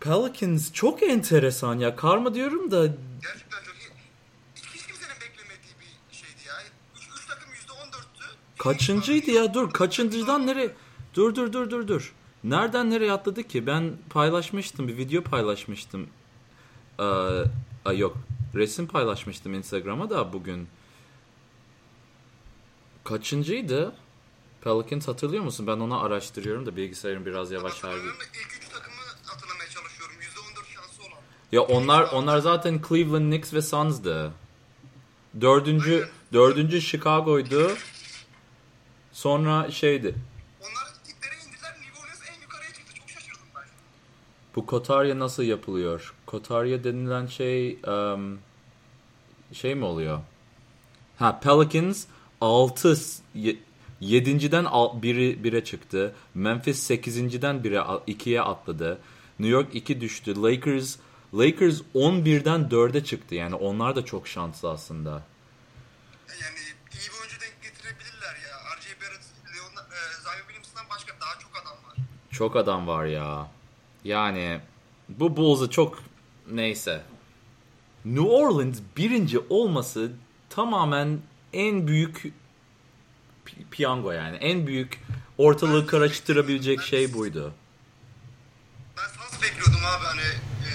Pelicans 0.00 0.72
çok 0.72 1.02
enteresan 1.02 1.78
ya. 1.78 1.96
Karma 1.96 2.34
diyorum 2.34 2.70
da 2.70 2.86
Gerçekten 3.22 3.58
çok 3.64 3.74
iyi. 3.74 3.90
Hiç, 4.54 4.64
hiç 4.64 4.86
kimsenin 4.86 5.14
beklemediği 5.20 5.74
bir 5.80 6.16
şeydi 6.16 6.48
ya. 6.48 6.54
Üç, 6.96 7.02
üç 7.18 7.26
takım 7.26 7.52
yüzde 7.52 7.72
on 7.72 7.92
dörttü. 7.92 8.24
Kaçıncıydı 8.62 9.30
ya? 9.30 9.54
Dur 9.54 9.70
kaçıncıdan 9.70 10.46
nereye? 10.46 10.74
Dur 11.14 11.34
dur 11.34 11.52
dur 11.52 11.70
dur 11.70 11.88
dur. 11.88 12.14
Nereden 12.44 12.90
nereye 12.90 13.12
atladık 13.12 13.50
ki? 13.50 13.66
Ben 13.66 13.92
paylaşmıştım. 14.10 14.88
Bir 14.88 14.96
video 14.96 15.22
paylaşmıştım. 15.22 16.06
Ee, 17.00 17.92
yok. 17.92 18.16
Resim 18.54 18.86
paylaşmıştım 18.86 19.54
Instagram'a 19.54 20.10
da 20.10 20.32
bugün. 20.32 20.68
Kaçıncıydı? 23.04 23.94
Pelicans 24.64 25.08
hatırlıyor 25.08 25.44
musun? 25.44 25.66
Ben 25.66 25.76
onu 25.76 26.02
araştırıyorum 26.04 26.66
da 26.66 26.76
bilgisayarım 26.76 27.26
biraz 27.26 27.50
yavaş 27.50 27.84
her 27.84 27.90
da 27.90 27.96
ilk 27.96 28.56
üç 28.56 28.68
takımı 28.68 28.96
hatırlamaya 29.24 29.68
çalışıyorum. 29.68 30.14
Yüzde 30.20 30.40
on 30.40 30.56
dört 30.56 30.68
şansı 30.68 31.02
olan. 31.02 31.22
Ya 31.52 31.62
onlar 31.62 32.02
onlar 32.12 32.38
zaten 32.38 32.80
Cleveland 32.88 33.32
Knicks 33.32 33.54
ve 33.54 33.62
Suns'dı. 33.62 34.32
Dördüncü 35.40 36.08
dördüncü 36.32 36.80
Chicago'ydu. 36.80 37.72
Sonra 39.12 39.70
şeydi. 39.70 40.14
Onlar 40.60 40.94
diklere 41.06 41.34
indiler. 41.34 41.76
Orleans 42.02 42.22
en 42.30 42.42
yukarıya 42.42 42.72
çıktı. 42.72 42.92
Çok 42.94 43.10
şaşırdım 43.10 43.46
ben. 43.56 43.64
Bu 44.56 44.66
Kotarya 44.66 45.18
nasıl 45.18 45.42
yapılıyor? 45.42 46.14
Kotarya 46.26 46.84
denilen 46.84 47.26
şey 47.26 47.78
um, 47.86 48.38
şey 49.52 49.74
mi 49.74 49.84
oluyor? 49.84 50.20
Ha 51.18 51.40
Pelicans 51.40 52.06
6 52.40 52.96
7.den 54.02 54.64
1'e 54.64 55.50
1'e 55.50 55.64
çıktı. 55.64 56.14
Memphis 56.34 56.90
8.den 56.90 57.56
1'e 57.56 58.12
2'ye 58.12 58.42
atladı. 58.42 58.98
New 59.38 59.52
York 59.52 59.74
2 59.74 60.00
düştü. 60.00 60.42
Lakers 60.42 60.96
Lakers 61.34 61.80
11'den 61.94 62.60
4'e 62.60 63.04
çıktı. 63.04 63.34
Yani 63.34 63.54
onlar 63.54 63.96
da 63.96 64.04
çok 64.04 64.28
şanslı 64.28 64.70
aslında. 64.70 65.10
Yani 66.28 66.61
Çok 72.42 72.56
adam 72.56 72.86
var 72.86 73.04
ya. 73.04 73.50
Yani 74.04 74.60
bu 75.08 75.36
Bulls'ı 75.36 75.70
çok 75.70 75.98
neyse. 76.50 77.02
New 78.04 78.28
Orleans 78.28 78.78
birinci 78.96 79.38
olması 79.38 80.12
tamamen 80.50 81.20
en 81.52 81.86
büyük 81.88 82.32
pi- 83.46 83.64
piyango 83.70 84.10
yani. 84.12 84.36
En 84.36 84.66
büyük 84.66 85.00
ortalığı 85.38 85.86
karıştırabilecek 85.86 86.82
şey 86.82 87.14
buydu. 87.14 87.52
Ben 88.96 89.02
Suns 89.02 89.42
bekliyordum 89.42 89.84
abi 89.96 90.04
hani. 90.04 90.20
E, 90.66 90.70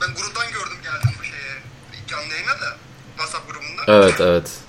ben 0.00 0.08
gruptan 0.14 0.46
gördüm 0.52 0.78
geldim 0.82 1.10
bu 1.20 1.24
şeye. 1.24 1.62
Canlı 2.06 2.32
yayına 2.34 2.60
da. 2.60 2.76
WhatsApp 3.16 3.50
grubundan. 3.52 3.84
Evet 3.88 4.20
evet. 4.20 4.60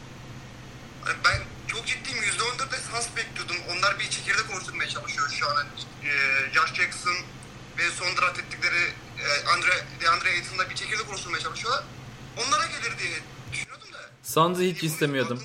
Son 8.04 8.22
draft 8.22 8.40
ettikleri 8.40 8.84
e, 9.20 9.28
Andre, 9.56 9.72
DeAndre 10.02 10.30
Ayton'la 10.30 10.70
bir 10.70 10.76
çekirdek 10.76 11.10
oluşturmaya 11.10 11.40
çalışıyorlar. 11.44 11.84
Onlara 12.38 12.66
gelir 12.66 13.00
diye 13.00 13.18
düşünüyordum 13.54 13.88
da. 13.94 13.98
Suns'ı 14.24 14.62
hiç 14.62 14.84
istemiyordum. 14.84 15.40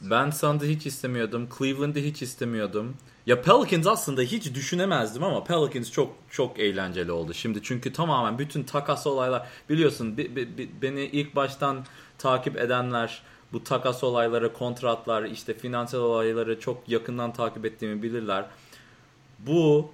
Ben 0.00 0.30
Suns'ı 0.30 0.66
hiç 0.66 0.86
istemiyordum. 0.86 1.48
Cleveland'ı 1.58 1.98
hiç 1.98 2.22
istemiyordum. 2.22 2.96
Ya 3.26 3.42
Pelicans 3.42 3.86
aslında 3.86 4.22
hiç 4.22 4.54
düşünemezdim 4.54 5.24
ama 5.24 5.44
Pelicans 5.44 5.90
çok 5.90 6.14
çok 6.30 6.58
eğlenceli 6.58 7.12
oldu. 7.12 7.34
Şimdi 7.34 7.62
çünkü 7.62 7.92
tamamen 7.92 8.38
bütün 8.38 8.62
takas 8.62 9.06
olaylar 9.06 9.48
biliyorsun 9.68 10.16
bi- 10.16 10.36
bi- 10.36 10.58
bi- 10.58 10.70
beni 10.82 11.04
ilk 11.04 11.36
baştan 11.36 11.86
takip 12.18 12.56
edenler 12.56 13.22
bu 13.52 13.64
takas 13.64 14.04
olayları, 14.04 14.52
kontratlar, 14.52 15.24
işte 15.24 15.58
finansal 15.58 15.98
olayları 15.98 16.60
çok 16.60 16.88
yakından 16.88 17.32
takip 17.32 17.64
ettiğimi 17.64 18.02
bilirler. 18.02 18.46
Bu 19.38 19.90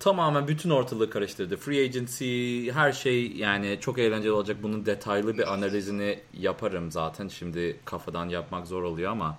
tamamen 0.00 0.48
bütün 0.48 0.70
ortalığı 0.70 1.10
karıştırdı. 1.10 1.56
Free 1.56 1.84
agency 1.84 2.70
her 2.70 2.92
şey 2.92 3.32
yani 3.32 3.78
çok 3.80 3.98
eğlenceli 3.98 4.32
olacak. 4.32 4.56
Bunun 4.62 4.86
detaylı 4.86 5.38
bir 5.38 5.52
analizini 5.52 6.20
yaparım 6.32 6.90
zaten. 6.92 7.28
Şimdi 7.28 7.80
kafadan 7.84 8.28
yapmak 8.28 8.66
zor 8.66 8.82
oluyor 8.82 9.12
ama 9.12 9.38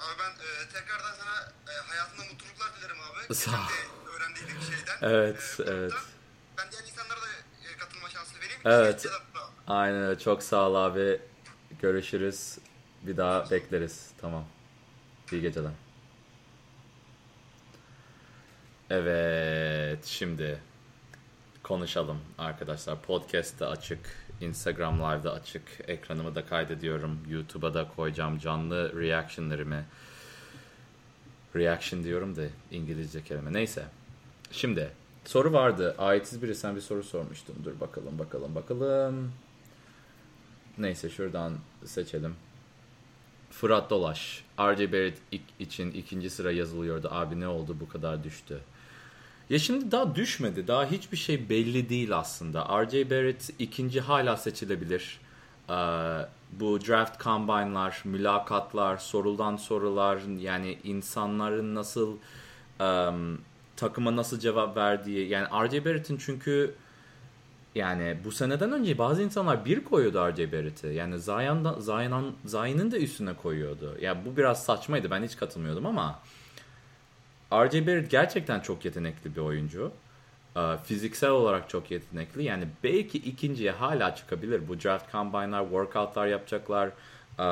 Abi 0.00 0.18
ben 0.18 0.30
e, 0.30 0.68
tekrardan 0.72 1.12
sana 1.18 1.52
e, 1.74 1.74
hayatında 1.88 2.22
mutluluklar 2.32 2.68
dilerim 2.78 2.96
abi. 3.28 3.34
Sağ 3.34 3.50
ol. 3.50 3.54
Kendi 3.54 4.16
öğrendiğin 4.16 4.60
şeyden. 4.60 4.96
Evet, 5.14 5.56
E, 5.60 5.62
evet. 5.72 5.92
Ben 6.58 6.64
diğer 6.72 6.82
insanlara 6.82 7.20
da 7.20 7.26
e, 7.74 7.78
katılma 7.78 8.08
şansı 8.08 8.34
vereyim. 8.40 8.60
Evet. 8.64 9.06
Aynen. 9.66 10.14
Çok 10.18 10.42
sağ 10.42 10.68
ol 10.68 10.74
abi. 10.74 11.20
Görüşürüz. 11.82 12.58
Bir 13.02 13.16
daha 13.16 13.50
bekleriz. 13.50 14.10
Tamam. 14.20 14.44
İyi 15.32 15.42
geceler. 15.42 15.70
Evet, 18.94 20.04
şimdi 20.04 20.58
konuşalım 21.62 22.18
arkadaşlar. 22.38 23.02
Podcast 23.02 23.60
da 23.60 23.68
açık, 23.68 23.98
Instagram 24.40 24.98
Live'da 24.98 25.32
açık. 25.32 25.62
Ekranımı 25.88 26.34
da 26.34 26.46
kaydediyorum. 26.46 27.18
YouTube'a 27.28 27.74
da 27.74 27.88
koyacağım 27.96 28.38
canlı 28.38 29.00
reaction'larımı. 29.00 29.84
Reaction 31.56 32.04
diyorum 32.04 32.36
da 32.36 32.42
İngilizce 32.70 33.24
kelime. 33.24 33.52
Neyse. 33.52 33.84
Şimdi 34.50 34.90
soru 35.24 35.52
vardı. 35.52 35.94
Ayetsiz 35.98 36.42
biri 36.42 36.54
sen 36.54 36.76
bir 36.76 36.80
soru 36.80 37.02
sormuştun. 37.02 37.56
Dur 37.64 37.80
bakalım 37.80 38.18
bakalım 38.18 38.54
bakalım. 38.54 39.32
Neyse 40.78 41.10
şuradan 41.10 41.54
seçelim. 41.84 42.34
Fırat 43.50 43.90
Dolaş. 43.90 44.44
RJ 44.60 44.92
Barrett 44.92 45.18
için 45.58 45.90
ikinci 45.90 46.30
sıra 46.30 46.52
yazılıyordu. 46.52 47.08
Abi 47.10 47.40
ne 47.40 47.48
oldu 47.48 47.76
bu 47.80 47.88
kadar 47.88 48.24
düştü? 48.24 48.60
Ya 49.50 49.58
şimdi 49.58 49.90
daha 49.90 50.14
düşmedi. 50.14 50.68
Daha 50.68 50.86
hiçbir 50.86 51.16
şey 51.16 51.48
belli 51.48 51.88
değil 51.88 52.16
aslında. 52.16 52.82
RJ 52.84 53.10
Barrett 53.10 53.50
ikinci 53.58 54.00
hala 54.00 54.36
seçilebilir. 54.36 55.20
Ee, 55.70 55.72
bu 56.52 56.80
draft 56.86 57.22
combine'lar, 57.24 58.02
mülakatlar, 58.04 58.96
sorulan 58.96 59.56
sorular 59.56 60.18
yani 60.40 60.78
insanların 60.84 61.74
nasıl 61.74 62.16
takıma 63.76 64.16
nasıl 64.16 64.38
cevap 64.38 64.76
verdiği 64.76 65.28
yani 65.28 65.46
RJ 65.46 65.84
Barrett'in 65.84 66.16
çünkü 66.16 66.74
yani 67.74 68.16
bu 68.24 68.32
seneden 68.32 68.72
önce 68.72 68.98
bazı 68.98 69.22
insanlar 69.22 69.64
bir 69.64 69.84
koyuyordu 69.84 70.32
RJ 70.32 70.52
Barrett'i. 70.52 70.86
Yani 70.86 71.20
Zion'da, 71.20 71.80
Zion'ın, 71.80 72.34
Zion'ın 72.44 72.90
da 72.90 72.98
üstüne 72.98 73.34
koyuyordu. 73.34 73.96
Ya 74.00 74.24
bu 74.24 74.36
biraz 74.36 74.64
saçmaydı. 74.64 75.10
Ben 75.10 75.22
hiç 75.22 75.36
katılmıyordum 75.36 75.86
ama 75.86 76.20
RJ 77.52 77.86
Barrett 77.86 78.10
gerçekten 78.10 78.60
çok 78.60 78.84
yetenekli 78.84 79.36
bir 79.36 79.40
oyuncu. 79.40 79.92
Ee, 80.56 80.76
Fiziksel 80.84 81.30
olarak 81.30 81.68
çok 81.68 81.90
yetenekli. 81.90 82.44
Yani 82.44 82.68
belki 82.84 83.18
ikinciye 83.18 83.70
hala 83.70 84.14
çıkabilir. 84.14 84.68
Bu 84.68 84.80
draft 84.80 85.12
combine'lar, 85.12 85.62
workoutlar 85.62 86.26
yapacaklar. 86.26 86.90
Ee, 87.38 87.42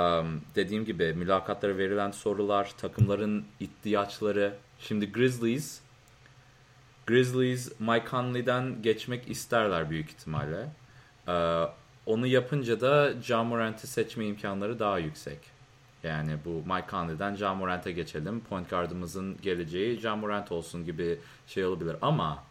dediğim 0.54 0.84
gibi 0.84 1.12
mülakatlara 1.12 1.78
verilen 1.78 2.11
sorular, 2.11 2.72
takımların 2.78 3.44
ihtiyaçları. 3.61 4.54
Şimdi 4.78 5.12
Grizzlies 5.12 5.80
Grizzlies 7.06 7.80
Mike 7.80 8.06
Conley'den 8.11 8.82
geçmek 8.82 9.30
isterler 9.30 9.90
büyük 9.90 10.11
ihtimalle. 10.11 10.66
Ee, 11.28 11.64
onu 12.06 12.26
yapınca 12.26 12.80
da 12.80 13.12
Ja 13.22 13.44
Morant'i 13.44 13.87
seçme 13.87 14.26
imkanları 14.26 14.78
daha 14.78 14.99
yüksek. 14.99 15.38
Yani 16.04 16.37
bu 16.44 16.50
Mike 16.50 16.87
Conley'den 16.90 17.35
Ja 17.35 17.54
Morant'e 17.54 17.92
geçelim. 17.92 18.40
Point 18.40 18.71
guard'ımızın 18.71 19.37
geleceği 19.42 20.00
Ja 20.00 20.16
Morant 20.16 20.52
olsun 20.52 20.85
gibi 20.85 21.18
şey 21.47 21.64
olabilir. 21.64 21.97
Ama 22.02 22.44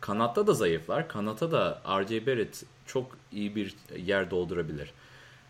kanatta 0.00 0.46
da 0.46 0.52
zayıflar. 0.52 1.08
Kanata 1.08 1.52
da 1.52 1.82
RJ 2.00 2.26
Barrett 2.26 2.64
çok 2.86 3.16
iyi 3.32 3.56
bir 3.56 3.76
yer 3.96 4.30
doldurabilir. 4.30 4.90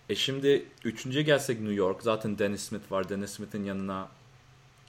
E 0.09 0.15
şimdi 0.15 0.65
üçüncüye 0.85 1.25
gelsek 1.25 1.61
New 1.61 1.75
York. 1.75 2.03
Zaten 2.03 2.39
Dennis 2.39 2.63
Smith 2.63 2.93
var. 2.93 3.09
Dennis 3.09 3.31
Smith'in 3.31 3.65
yanına 3.65 4.09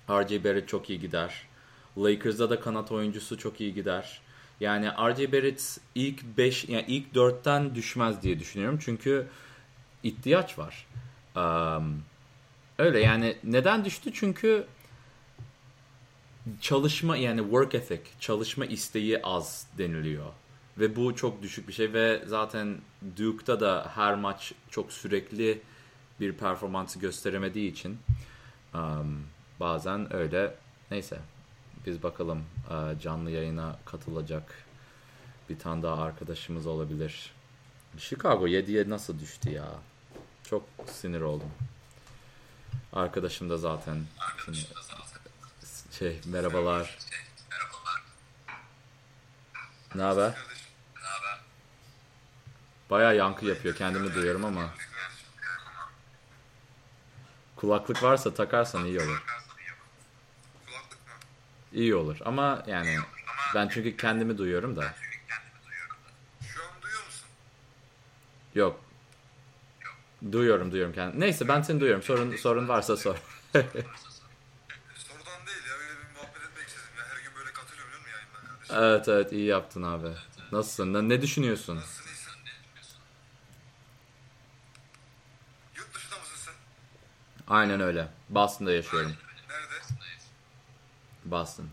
RJ 0.10 0.43
Barrett 0.43 0.67
çok 0.67 0.89
iyi 0.89 1.00
gider. 1.00 1.47
Lakers'da 1.97 2.50
da 2.50 2.60
kanat 2.60 2.91
oyuncusu 2.91 3.38
çok 3.38 3.62
iyi 3.62 3.73
gider. 3.73 4.21
Yani 4.60 4.88
RJ 4.88 5.32
Barrett 5.32 5.80
ilk 5.95 6.38
5 6.38 6.69
yani 6.69 6.86
ilk 6.88 7.15
4'ten 7.15 7.76
düşmez 7.76 8.21
diye 8.21 8.39
düşünüyorum. 8.39 8.80
Çünkü 8.82 9.28
ihtiyaç 10.04 10.60
var. 10.60 10.88
Um, 11.36 12.04
öyle 12.80 13.00
yani 13.00 13.36
neden 13.44 13.86
düştü? 13.86 14.13
Çünkü 14.13 14.68
çalışma 16.62 17.18
yani 17.18 17.42
work 17.42 17.76
ethic, 17.76 18.02
çalışma 18.20 18.65
isteği 18.65 19.22
az 19.24 19.68
deniliyor. 19.78 20.26
Ve 20.78 20.96
bu 20.96 21.15
çok 21.15 21.42
düşük 21.42 21.68
bir 21.68 21.74
şey 21.74 21.94
ve 21.94 22.24
zaten 22.26 22.78
Duke'da 23.18 23.60
da 23.60 23.92
her 23.96 24.15
maç 24.15 24.54
çok 24.70 24.92
sürekli 24.92 25.62
bir 26.20 26.34
performansı 26.34 27.00
gösteremediği 27.00 27.72
için 27.72 27.98
um, 28.74 29.24
bazen 29.60 30.13
öyle 30.13 30.56
neyse 30.92 31.20
biz 31.86 32.04
bakalım 32.04 32.44
e, 32.70 33.00
canlı 33.00 33.32
yayına 33.32 33.76
katılacak 33.86 34.56
bir 35.50 35.60
tane 35.60 35.84
daha 35.84 36.04
arkadaşımız 36.04 36.68
olabilir. 36.68 37.32
Chicago 37.98 38.48
7'ye 38.48 38.89
nasıl 38.89 39.20
düştü 39.20 39.50
ya? 39.52 39.68
Çok 40.44 40.63
sinir 40.86 41.22
oldum. 41.22 41.50
Arkadaşım 42.93 43.49
da 43.49 43.58
zaten 43.58 44.05
şimdi 44.45 44.58
şey 45.91 46.21
merhabalar. 46.25 46.97
Ne 49.95 50.01
haber? 50.01 50.34
Baya 52.89 53.13
yankı 53.13 53.45
yapıyor. 53.45 53.75
Kendimi 53.75 54.13
duyuyorum 54.13 54.45
ama. 54.45 54.69
Kulaklık 57.55 58.03
varsa 58.03 58.34
takarsan 58.34 58.86
iyi 58.86 58.99
olur. 58.99 59.23
İyi 61.73 61.95
olur 61.95 62.17
ama 62.25 62.63
yani 62.67 62.95
ben 63.55 63.67
çünkü 63.67 63.97
kendimi 63.97 64.38
duyuyorum 64.38 64.75
da. 64.75 64.93
Yok. 68.55 68.88
Duyuyorum 70.32 70.71
duyuyorum 70.71 70.95
kendim. 70.95 71.19
Neyse 71.19 71.47
ben 71.47 71.62
seni 71.62 71.79
duyuyorum. 71.79 72.03
Sorun 72.03 72.36
sorun 72.36 72.67
varsa 72.67 72.97
sor. 72.97 73.15
Sorudan 73.53 75.45
değil 75.47 75.63
ya 75.69 75.75
öyle 75.75 75.99
bir 75.99 76.13
muhabbet 76.15 76.43
etmek 76.51 76.67
istedim 76.67 76.89
ya. 76.97 77.03
Her 77.05 77.23
gün 77.23 77.32
böyle 77.39 77.53
katılıyorum 77.53 77.91
değil 77.93 78.03
mi 78.03 78.10
yayından 78.12 78.41
kardeşim? 78.47 78.75
evet 78.79 79.08
evet 79.08 79.32
iyi 79.34 79.45
yaptın 79.45 79.84
abi. 79.84 80.08
Nasılsın? 80.51 80.93
Ne, 80.93 81.10
ne 81.15 81.21
düşünüyorsun? 81.21 81.75
Nasılsın 81.77 82.05
iyisin? 82.10 82.32
Yurt 85.77 85.93
dışında 85.95 86.19
mısın 86.19 86.36
sen? 86.45 86.53
Aynen 87.55 87.82
öyle. 87.82 88.08
Boston'da 88.29 88.71
yaşıyorum. 88.71 89.12
Nerede? 89.49 89.75
Boston. 91.25 91.65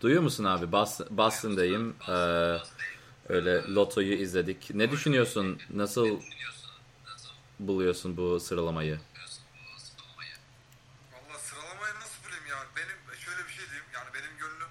Duyuyor 0.00 0.22
musun 0.22 0.44
abi? 0.44 0.72
Boston, 0.72 1.06
Boston'dayım. 1.10 1.96
Ee, 2.08 2.56
öyle 3.30 3.62
Loto'yu 3.74 4.14
izledik. 4.14 4.70
Ne 4.74 4.90
düşünüyorsun? 4.90 5.58
Nasıl 5.70 6.20
buluyorsun 7.60 8.16
bu 8.16 8.40
sıralamayı? 8.40 9.00
Valla 11.12 11.38
sıralamayı 11.38 11.94
nasıl 11.94 12.26
bileyim 12.26 12.46
ya? 12.46 12.56
Benim 12.76 13.18
şöyle 13.18 13.48
bir 13.48 13.52
şey 13.52 13.64
diyeyim. 13.66 13.84
Yani 13.94 14.08
benim 14.14 14.38
gönlüm 14.38 14.68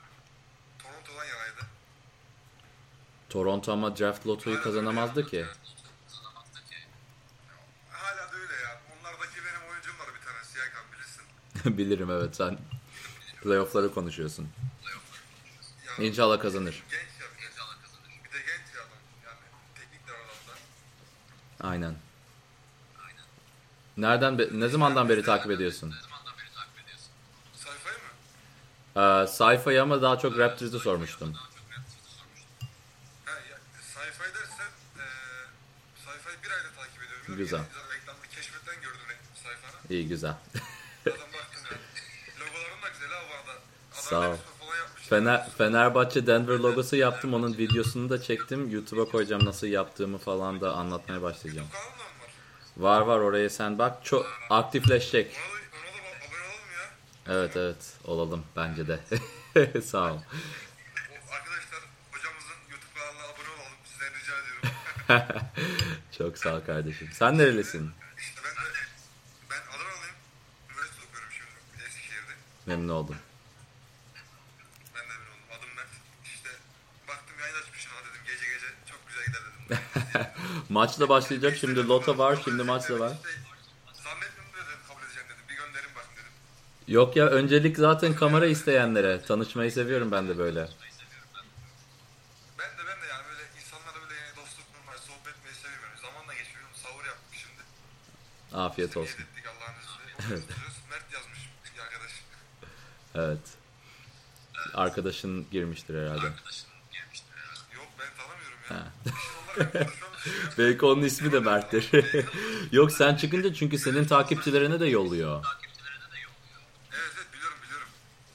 Toronto'dan 0.80 1.26
yanaydı. 1.26 1.62
Toronto 3.30 3.72
ama 3.72 3.98
draft 3.98 4.28
Loto'yu 4.28 4.62
kazanamazdı 4.62 5.28
ki. 5.28 5.45
Hala 7.91 8.32
da 8.32 8.36
öyle 8.36 8.54
ya. 8.54 8.82
Onlardaki 9.00 9.36
benim 9.38 9.72
oyuncum 9.72 10.00
var 10.00 10.08
bir 10.19 10.26
tane. 10.26 10.43
Siakam 10.43 10.84
bilirsin. 10.93 11.78
Bilirim 11.78 12.12
evet 12.12 12.36
sen 12.36 12.58
playoff'ları 13.43 13.93
konuşuyorsun. 13.93 14.50
İnşallah 16.00 16.39
kazanır. 16.39 16.84
Genç 16.91 17.02
ya 17.22 17.28
bir 17.38 17.43
de. 17.43 17.50
Bir 18.24 18.32
de 18.34 18.39
genç 18.39 18.76
ya 18.76 18.82
adam. 18.82 19.00
Yani 19.26 19.39
teknik 19.76 20.08
de 20.08 20.12
adamda. 20.12 20.54
Aynen. 21.63 21.95
Nereden 23.98 24.38
be- 24.39 24.50
ne 24.52 24.67
zamandan 24.67 25.10
beri 25.10 25.24
takip 25.24 25.52
ediyorsun? 25.52 25.95
Sayfayı 27.56 27.98
mı? 27.98 29.24
Ee, 29.24 29.28
sayfayı 29.28 29.82
ama 29.82 30.02
daha 30.02 30.19
çok 30.19 30.38
Raptors'ı 30.38 30.80
sormuştum. 30.80 31.36
Sayfayı 33.93 34.34
dersen 34.34 34.72
e, 34.98 35.06
sayfayı 36.06 36.38
bir 36.43 36.52
ayda 36.52 36.72
takip 36.78 37.04
ediyorum. 37.04 37.38
Güzel. 37.38 37.60
Reklamını 37.60 38.28
keşfetten 38.36 38.76
gördüm 38.82 39.00
sayfanı. 39.43 39.74
İyi 39.89 40.08
güzel. 40.08 40.34
Zaten 41.06 41.19
baktım 41.34 41.63
yani. 41.72 41.82
Logoların 42.39 42.82
da 42.84 42.89
güzel 42.93 43.10
ha 43.10 43.22
bu 43.30 43.34
arada. 43.36 43.52
Adam 43.52 43.62
Sağ 43.91 44.30
ol. 44.30 44.38
Fener, 45.10 45.50
Fenerbahçe 45.58 46.28
Denver 46.28 46.58
logosu 46.58 46.95
yaptım. 46.95 47.34
Onun 47.34 47.58
videosunu 47.58 48.10
da 48.10 48.22
çektim. 48.22 48.69
YouTube'a 48.69 49.06
koyacağım 49.06 49.45
nasıl 49.45 49.67
yaptığımı 49.67 50.17
falan 50.17 50.62
da 50.62 50.74
anlatmaya 50.74 51.22
başlayacağım. 51.22 51.67
Var? 52.78 53.02
Var 53.02 53.19
oraya 53.19 53.50
sen 53.50 53.78
bak. 53.80 54.06
Çok 54.06 54.26
aktifleşecek. 54.50 55.36
Evet 57.28 57.58
evet 57.58 57.98
olalım 58.06 58.45
bence 58.56 58.88
de. 58.88 59.00
Sağ 59.82 60.13
ol. 60.13 60.19
Arkadaşlar 61.32 61.82
hocamızın 62.12 62.60
YouTube 62.72 62.93
kanalına 62.95 63.24
abone 63.24 63.50
olalım. 63.56 63.78
Sizden 63.84 64.10
rica 64.19 64.34
ediyorum. 64.41 65.45
Çok 66.17 66.38
sağ 66.38 66.56
ol 66.56 66.62
kardeşim. 66.65 67.10
Sen 67.13 67.38
nerelisin? 67.38 67.91
İşte 68.19 68.41
ben 68.45 68.65
de 68.65 68.69
ben 69.50 69.62
Adanalıyım. 69.76 70.15
Üniversite 70.69 71.02
okuyorum 71.08 71.30
şimdi 71.38 71.84
Eskişehir'de. 71.88 72.34
Memnun 72.65 72.89
oldum. 72.89 73.15
Ben 74.95 75.04
de 75.04 75.13
memnun 75.13 75.32
oldum. 75.32 75.50
Adım 75.60 75.76
Mert. 75.76 75.93
İşte 76.26 76.50
baktım 77.08 77.36
yayın 77.39 77.56
açmışsın 77.62 77.89
ha 77.89 78.00
dedim. 78.06 78.22
Gece 78.26 78.45
gece 78.54 78.67
çok 78.91 79.00
güzel 79.08 79.26
gider 79.26 79.43
dedim. 80.69 80.73
Maç 80.73 80.99
da 80.99 81.10
başlayacak 81.10 81.58
şimdi 81.58 81.88
loto 81.88 82.17
var 82.17 82.39
şimdi 82.43 82.63
maç 82.63 82.89
da 82.89 82.99
var. 82.99 83.12
İşte. 83.12 83.29
Yok 86.88 87.15
ya 87.15 87.25
öncelik 87.25 87.77
zaten 87.77 88.15
kamera 88.15 88.45
isteyenlere. 88.45 89.21
Tanışmayı 89.21 89.71
seviyorum 89.71 90.12
ben 90.12 90.29
de 90.29 90.38
böyle. 90.38 90.60
Ben 92.60 92.67
de 92.67 92.82
ben 92.88 93.01
de 93.01 93.08
yani 93.10 93.23
böyle 93.29 93.41
insanlara 93.62 94.01
böyle 94.01 94.15
yani 94.21 94.36
dostluk 94.38 94.65
kurmayı, 94.73 94.99
sohbet 94.99 95.36
etmeyi 95.36 95.55
seviyorum. 95.55 95.97
Zamanla 96.01 96.34
geçiyor. 96.34 96.63
Sahur 96.73 97.05
yaptık 97.05 97.34
şimdi. 97.34 97.62
Afiyet 98.63 98.97
olsun. 98.97 99.19
Yedik 99.19 99.47
Allah'ın 99.47 99.75
izniyle. 99.79 100.45
Mert 100.89 101.13
yazmış 101.13 101.39
bir 101.75 101.82
arkadaş. 101.82 102.12
Evet. 103.15 103.58
Arkadaşın 104.73 105.49
girmiştir 105.51 106.01
herhalde. 106.01 106.25
Yok 107.75 107.88
ben 107.99 108.08
tanımıyorum 108.17 108.60
ya. 108.69 108.75
Ha. 109.86 109.99
Belki 110.58 110.86
onun 110.86 111.01
ismi 111.01 111.32
de 111.32 111.39
Mert'tir. 111.39 111.89
Yok 112.71 112.91
sen 112.91 113.15
çıkınca 113.15 113.53
çünkü 113.53 113.77
senin 113.77 114.05
takipçilerine 114.05 114.79
de 114.79 114.86
yolluyor. 114.86 115.45
Evet 116.91 117.12
evet 117.17 117.34
biliyorum 117.34 117.58
biliyorum. 117.63 117.88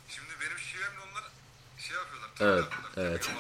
Şimdi 0.09 0.29
benim 0.41 0.59
şivemle 0.59 1.01
onlar 1.11 1.25
şey 1.79 1.97
yapıyorlar. 1.97 2.31
Evet, 2.41 2.65
evet. 2.97 3.31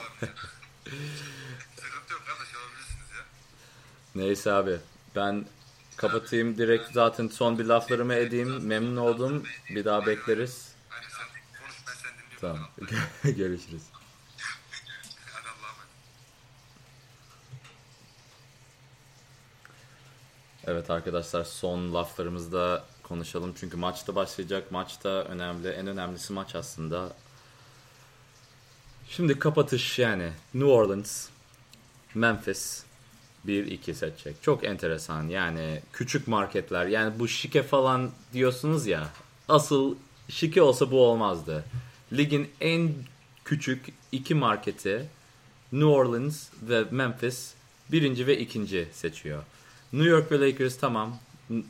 Sıkıntı 1.77 2.13
yok 2.13 2.23
kardeş 2.27 2.55
yapabilirsiniz 2.55 3.11
ya. 3.17 3.25
Neyse 4.15 4.53
abi 4.53 4.77
ben 5.17 5.45
kapatayım 5.97 6.59
direkt 6.59 6.93
zaten 6.93 7.29
son 7.29 7.59
bir 7.59 7.65
laflarımı 7.65 8.15
edeyim. 8.15 8.67
Memnun 8.67 8.97
oldum. 8.97 9.47
Bir 9.71 9.85
daha 9.85 10.07
bekleriz. 10.07 10.75
Tamam. 12.41 12.59
Görüşürüz. 13.25 13.83
Evet 20.67 20.91
arkadaşlar 20.91 21.45
son 21.45 21.95
laflarımızda 21.95 22.85
konuşalım. 23.03 23.55
Çünkü 23.61 23.77
maçta 23.77 24.15
başlayacak. 24.15 24.73
Maçta 24.73 25.09
önemli. 25.09 25.69
En 25.69 25.87
önemlisi 25.87 26.33
maç 26.33 26.55
aslında. 26.55 27.13
Şimdi 29.09 29.39
kapatış 29.39 29.99
yani. 29.99 30.33
New 30.55 30.71
Orleans, 30.71 31.29
Memphis 32.15 32.85
1-2 33.47 33.95
seçecek. 33.95 34.43
Çok 34.43 34.65
enteresan. 34.65 35.29
Yani 35.29 35.83
küçük 35.93 36.29
marketler. 36.29 36.87
Yani 36.87 37.19
bu 37.19 37.29
şike 37.29 37.63
falan 37.63 38.11
diyorsunuz 38.33 38.87
ya. 38.87 39.09
Asıl 39.49 39.97
şike 40.29 40.63
olsa 40.63 40.91
bu 40.91 41.07
olmazdı. 41.07 41.65
Ligin 42.13 42.51
en 42.61 42.95
küçük 43.45 43.93
iki 44.13 44.35
marketi 44.35 45.07
New 45.73 45.89
Orleans 45.89 46.49
ve 46.63 46.85
Memphis 46.91 47.55
birinci 47.93 48.27
ve 48.27 48.39
ikinci 48.39 48.89
seçiyor. 48.93 49.43
New 49.95 50.11
York 50.11 50.33
ve 50.33 50.41
Lakers 50.41 50.79
tamam. 50.79 51.19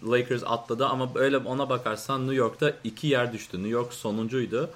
Lakers 0.08 0.42
atladı 0.46 0.87
ama 0.87 1.14
böyle 1.14 1.37
ona 1.38 1.68
bakarsan 1.68 2.20
New 2.20 2.34
York'ta 2.34 2.72
iki 2.84 3.06
yer 3.06 3.32
düştü. 3.32 3.56
New 3.56 3.70
York 3.70 3.92
sonuncuydu. 3.92 4.70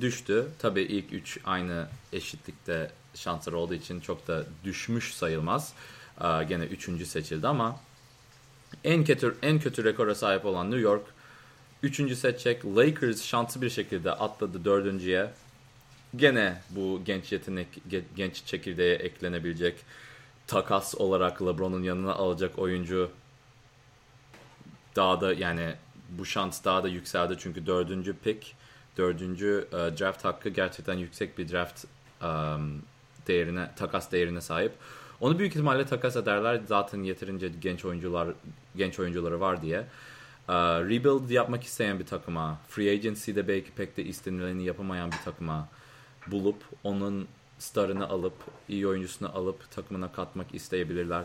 Düştü. 0.00 0.46
Tabii 0.58 0.82
ilk 0.82 1.12
üç 1.12 1.38
aynı 1.44 1.88
eşitlikte 2.12 2.90
şansları 3.14 3.56
olduğu 3.56 3.74
için 3.74 4.00
çok 4.00 4.28
da 4.28 4.44
düşmüş 4.64 5.14
sayılmaz. 5.14 5.72
Aa, 6.20 6.42
gene 6.42 6.64
üçüncü 6.64 7.06
seçildi 7.06 7.48
ama 7.48 7.80
en 8.84 9.04
kötü 9.04 9.36
en 9.42 9.60
kötü 9.60 9.84
rekora 9.84 10.14
sahip 10.14 10.44
olan 10.44 10.70
New 10.70 10.80
York 10.80 11.04
üçüncü 11.82 12.16
seçecek. 12.16 12.64
Lakers 12.64 13.22
şanslı 13.22 13.62
bir 13.62 13.70
şekilde 13.70 14.12
atladı 14.12 14.64
dördüncüye. 14.64 15.30
Gene 16.16 16.60
bu 16.70 17.00
genç 17.04 17.32
yetenek, 17.32 17.68
ge- 17.90 18.02
genç 18.16 18.44
çekirdeğe 18.44 18.94
eklenebilecek 18.94 19.76
takas 20.46 20.94
olarak 20.94 21.42
LeBron'un 21.42 21.82
yanına 21.82 22.12
alacak 22.12 22.58
oyuncu 22.58 23.10
daha 24.96 25.20
da 25.20 25.32
yani 25.32 25.74
bu 26.08 26.26
şans 26.26 26.64
daha 26.64 26.82
da 26.82 26.88
yükseldi 26.88 27.36
çünkü 27.38 27.66
dördüncü 27.66 28.16
pick, 28.16 28.54
dördüncü 28.96 29.68
e, 29.72 29.76
draft 29.76 30.24
hakkı 30.24 30.48
gerçekten 30.48 30.94
yüksek 30.94 31.38
bir 31.38 31.52
draft 31.52 31.84
um, 32.22 32.82
değerine, 33.26 33.70
takas 33.76 34.12
değerine 34.12 34.40
sahip. 34.40 34.72
Onu 35.20 35.38
büyük 35.38 35.52
ihtimalle 35.52 35.86
takas 35.86 36.16
ederler. 36.16 36.60
Zaten 36.66 37.02
yeterince 37.02 37.48
genç 37.48 37.84
oyuncular 37.84 38.28
genç 38.76 38.98
oyuncuları 38.98 39.40
var 39.40 39.62
diye. 39.62 39.78
E, 40.48 40.54
rebuild 40.80 41.30
yapmak 41.30 41.64
isteyen 41.64 41.98
bir 41.98 42.06
takıma, 42.06 42.58
free 42.68 42.90
agency'de 42.92 43.48
belki 43.48 43.70
pek 43.70 43.96
de 43.96 44.04
istenileni 44.04 44.64
yapamayan 44.64 45.12
bir 45.12 45.18
takıma 45.24 45.68
bulup 46.26 46.64
onun 46.84 47.28
starını 47.58 48.08
alıp 48.08 48.34
iyi 48.68 48.86
oyuncusunu 48.86 49.36
alıp 49.36 49.70
takımına 49.70 50.12
katmak 50.12 50.54
isteyebilirler. 50.54 51.24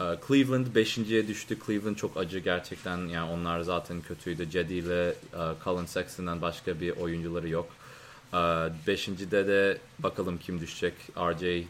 Ee, 0.00 0.04
Cleveland 0.28 0.66
5.ye 0.66 1.28
düştü. 1.28 1.58
Cleveland 1.66 1.96
çok 1.96 2.16
acı 2.16 2.38
gerçekten. 2.38 3.06
Yani 3.06 3.30
onlar 3.30 3.60
zaten 3.60 4.00
kötüydü. 4.00 4.50
Cedi 4.50 4.74
ile 4.74 5.08
e, 5.08 5.14
Colin 5.64 5.86
Sexton'dan 5.86 6.42
başka 6.42 6.80
bir 6.80 6.90
oyuncuları 6.90 7.48
yok. 7.48 7.66
5.de 8.32 9.46
de 9.46 9.78
bakalım 9.98 10.38
kim 10.38 10.60
düşecek. 10.60 10.94
RJ 11.16 11.64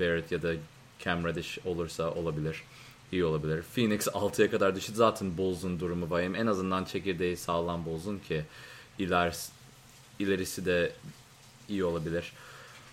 Barrett 0.00 0.32
ya 0.32 0.42
da 0.42 0.52
Cam 0.98 1.24
Reddish 1.24 1.58
olursa 1.64 2.10
olabilir. 2.10 2.62
İyi 3.12 3.24
olabilir. 3.24 3.62
Phoenix 3.74 4.06
6'ya 4.06 4.50
kadar 4.50 4.76
düştü. 4.76 4.92
Zaten 4.94 5.36
Bulls'un 5.36 5.80
durumu 5.80 6.10
vahim. 6.10 6.34
En 6.34 6.46
azından 6.46 6.84
çekirdeği 6.84 7.36
sağlam 7.36 7.84
Bulls'un 7.84 8.18
ki 8.18 8.44
ilerisi, 8.98 9.52
ilerisi 10.18 10.66
de 10.66 10.92
iyi 11.68 11.84
olabilir. 11.84 12.32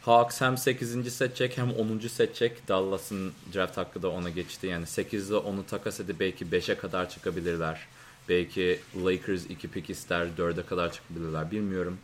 Hawks 0.05 0.41
hem 0.41 0.57
8. 0.57 1.13
seçecek 1.13 1.57
hem 1.57 1.71
10. 1.71 1.99
seçecek. 1.99 2.67
Dallas'ın 2.67 3.33
draft 3.53 3.77
hakkı 3.77 4.01
da 4.01 4.09
ona 4.09 4.29
geçti. 4.29 4.67
Yani 4.67 4.85
8'de 4.85 5.35
onu 5.35 5.65
takas 5.65 5.99
edip 5.99 6.19
belki 6.19 6.45
5'e 6.45 6.77
kadar 6.77 7.09
çıkabilirler. 7.09 7.87
Belki 8.29 8.79
Lakers 9.05 9.45
2 9.45 9.67
pick 9.67 9.89
ister 9.89 10.27
4'e 10.37 10.65
kadar 10.65 10.91
çıkabilirler. 10.91 11.51
Bilmiyorum. 11.51 11.97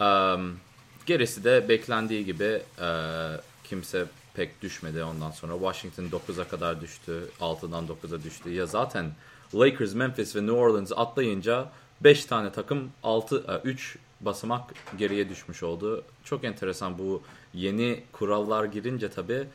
Um, 0.00 0.56
gerisi 1.06 1.44
de 1.44 1.68
beklendiği 1.68 2.24
gibi 2.24 2.62
uh, 2.78 3.40
kimse 3.64 4.06
pek 4.34 4.62
düşmedi 4.62 5.04
ondan 5.04 5.30
sonra. 5.30 5.52
Washington 5.52 6.04
9'a 6.04 6.48
kadar 6.48 6.80
düştü. 6.80 7.28
6'dan 7.40 7.86
9'a 7.86 8.22
düştü. 8.22 8.50
Ya 8.50 8.66
zaten 8.66 9.12
Lakers, 9.54 9.94
Memphis 9.94 10.36
ve 10.36 10.40
New 10.40 10.56
Orleans 10.56 10.92
atlayınca 10.96 11.70
5 12.00 12.24
tane 12.24 12.52
takım 12.52 12.90
6 13.02 13.60
3 13.64 13.98
basamak 14.20 14.74
geriye 14.98 15.28
düşmüş 15.28 15.62
oldu. 15.62 16.04
Çok 16.24 16.44
enteresan 16.44 16.98
bu 16.98 17.22
yeni 17.54 18.04
kurallar 18.12 18.64
girince 18.64 19.10
tabii 19.10 19.46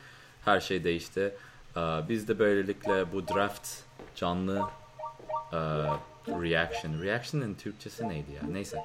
her 0.44 0.60
şey 0.60 0.84
değişti. 0.84 1.34
Ee, 1.76 1.80
Biz 2.08 2.28
de 2.28 2.38
böylelikle 2.38 3.12
bu 3.12 3.28
draft 3.28 3.68
canlı 4.16 4.62
e, 5.52 5.58
reaction. 6.42 7.02
Reaction'ın 7.02 7.54
Türkçesi 7.54 8.08
neydi 8.08 8.32
ya? 8.32 8.42
Neyse. 8.52 8.84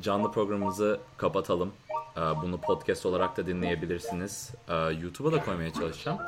Canlı 0.00 0.32
programımızı 0.32 1.00
kapatalım. 1.16 1.72
Ee, 2.16 2.20
Bunu 2.20 2.60
podcast 2.60 3.06
olarak 3.06 3.36
da 3.36 3.46
dinleyebilirsiniz. 3.46 4.50
Ee, 4.68 4.74
YouTube'a 4.74 5.32
da 5.32 5.44
koymaya 5.44 5.72
çalışacağım. 5.72 6.18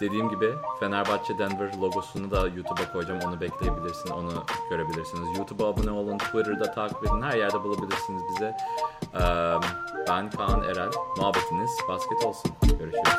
Dediğim 0.00 0.28
gibi 0.28 0.50
Fenerbahçe 0.80 1.38
Denver 1.38 1.74
logosunu 1.80 2.30
da 2.30 2.48
YouTube'a 2.48 2.92
koyacağım. 2.92 3.20
Onu 3.26 3.40
bekleyebilirsiniz. 3.40 4.10
Onu 4.12 4.44
görebilirsiniz. 4.70 5.38
YouTube'a 5.38 5.66
abone 5.68 5.90
olun. 5.90 6.18
Twitter'da 6.18 6.72
takip 6.74 7.04
edin. 7.04 7.22
Her 7.22 7.36
yerde 7.38 7.62
bulabilirsiniz 7.62 8.22
bize. 8.34 8.56
Ee, 9.14 9.20
Ben 10.08 10.30
Kaan 10.30 10.62
Erel. 10.62 10.90
Muhabbetiniz 11.16 11.70
basket 11.88 12.24
olsun. 12.24 12.50
Görüşürüz. 12.62 13.14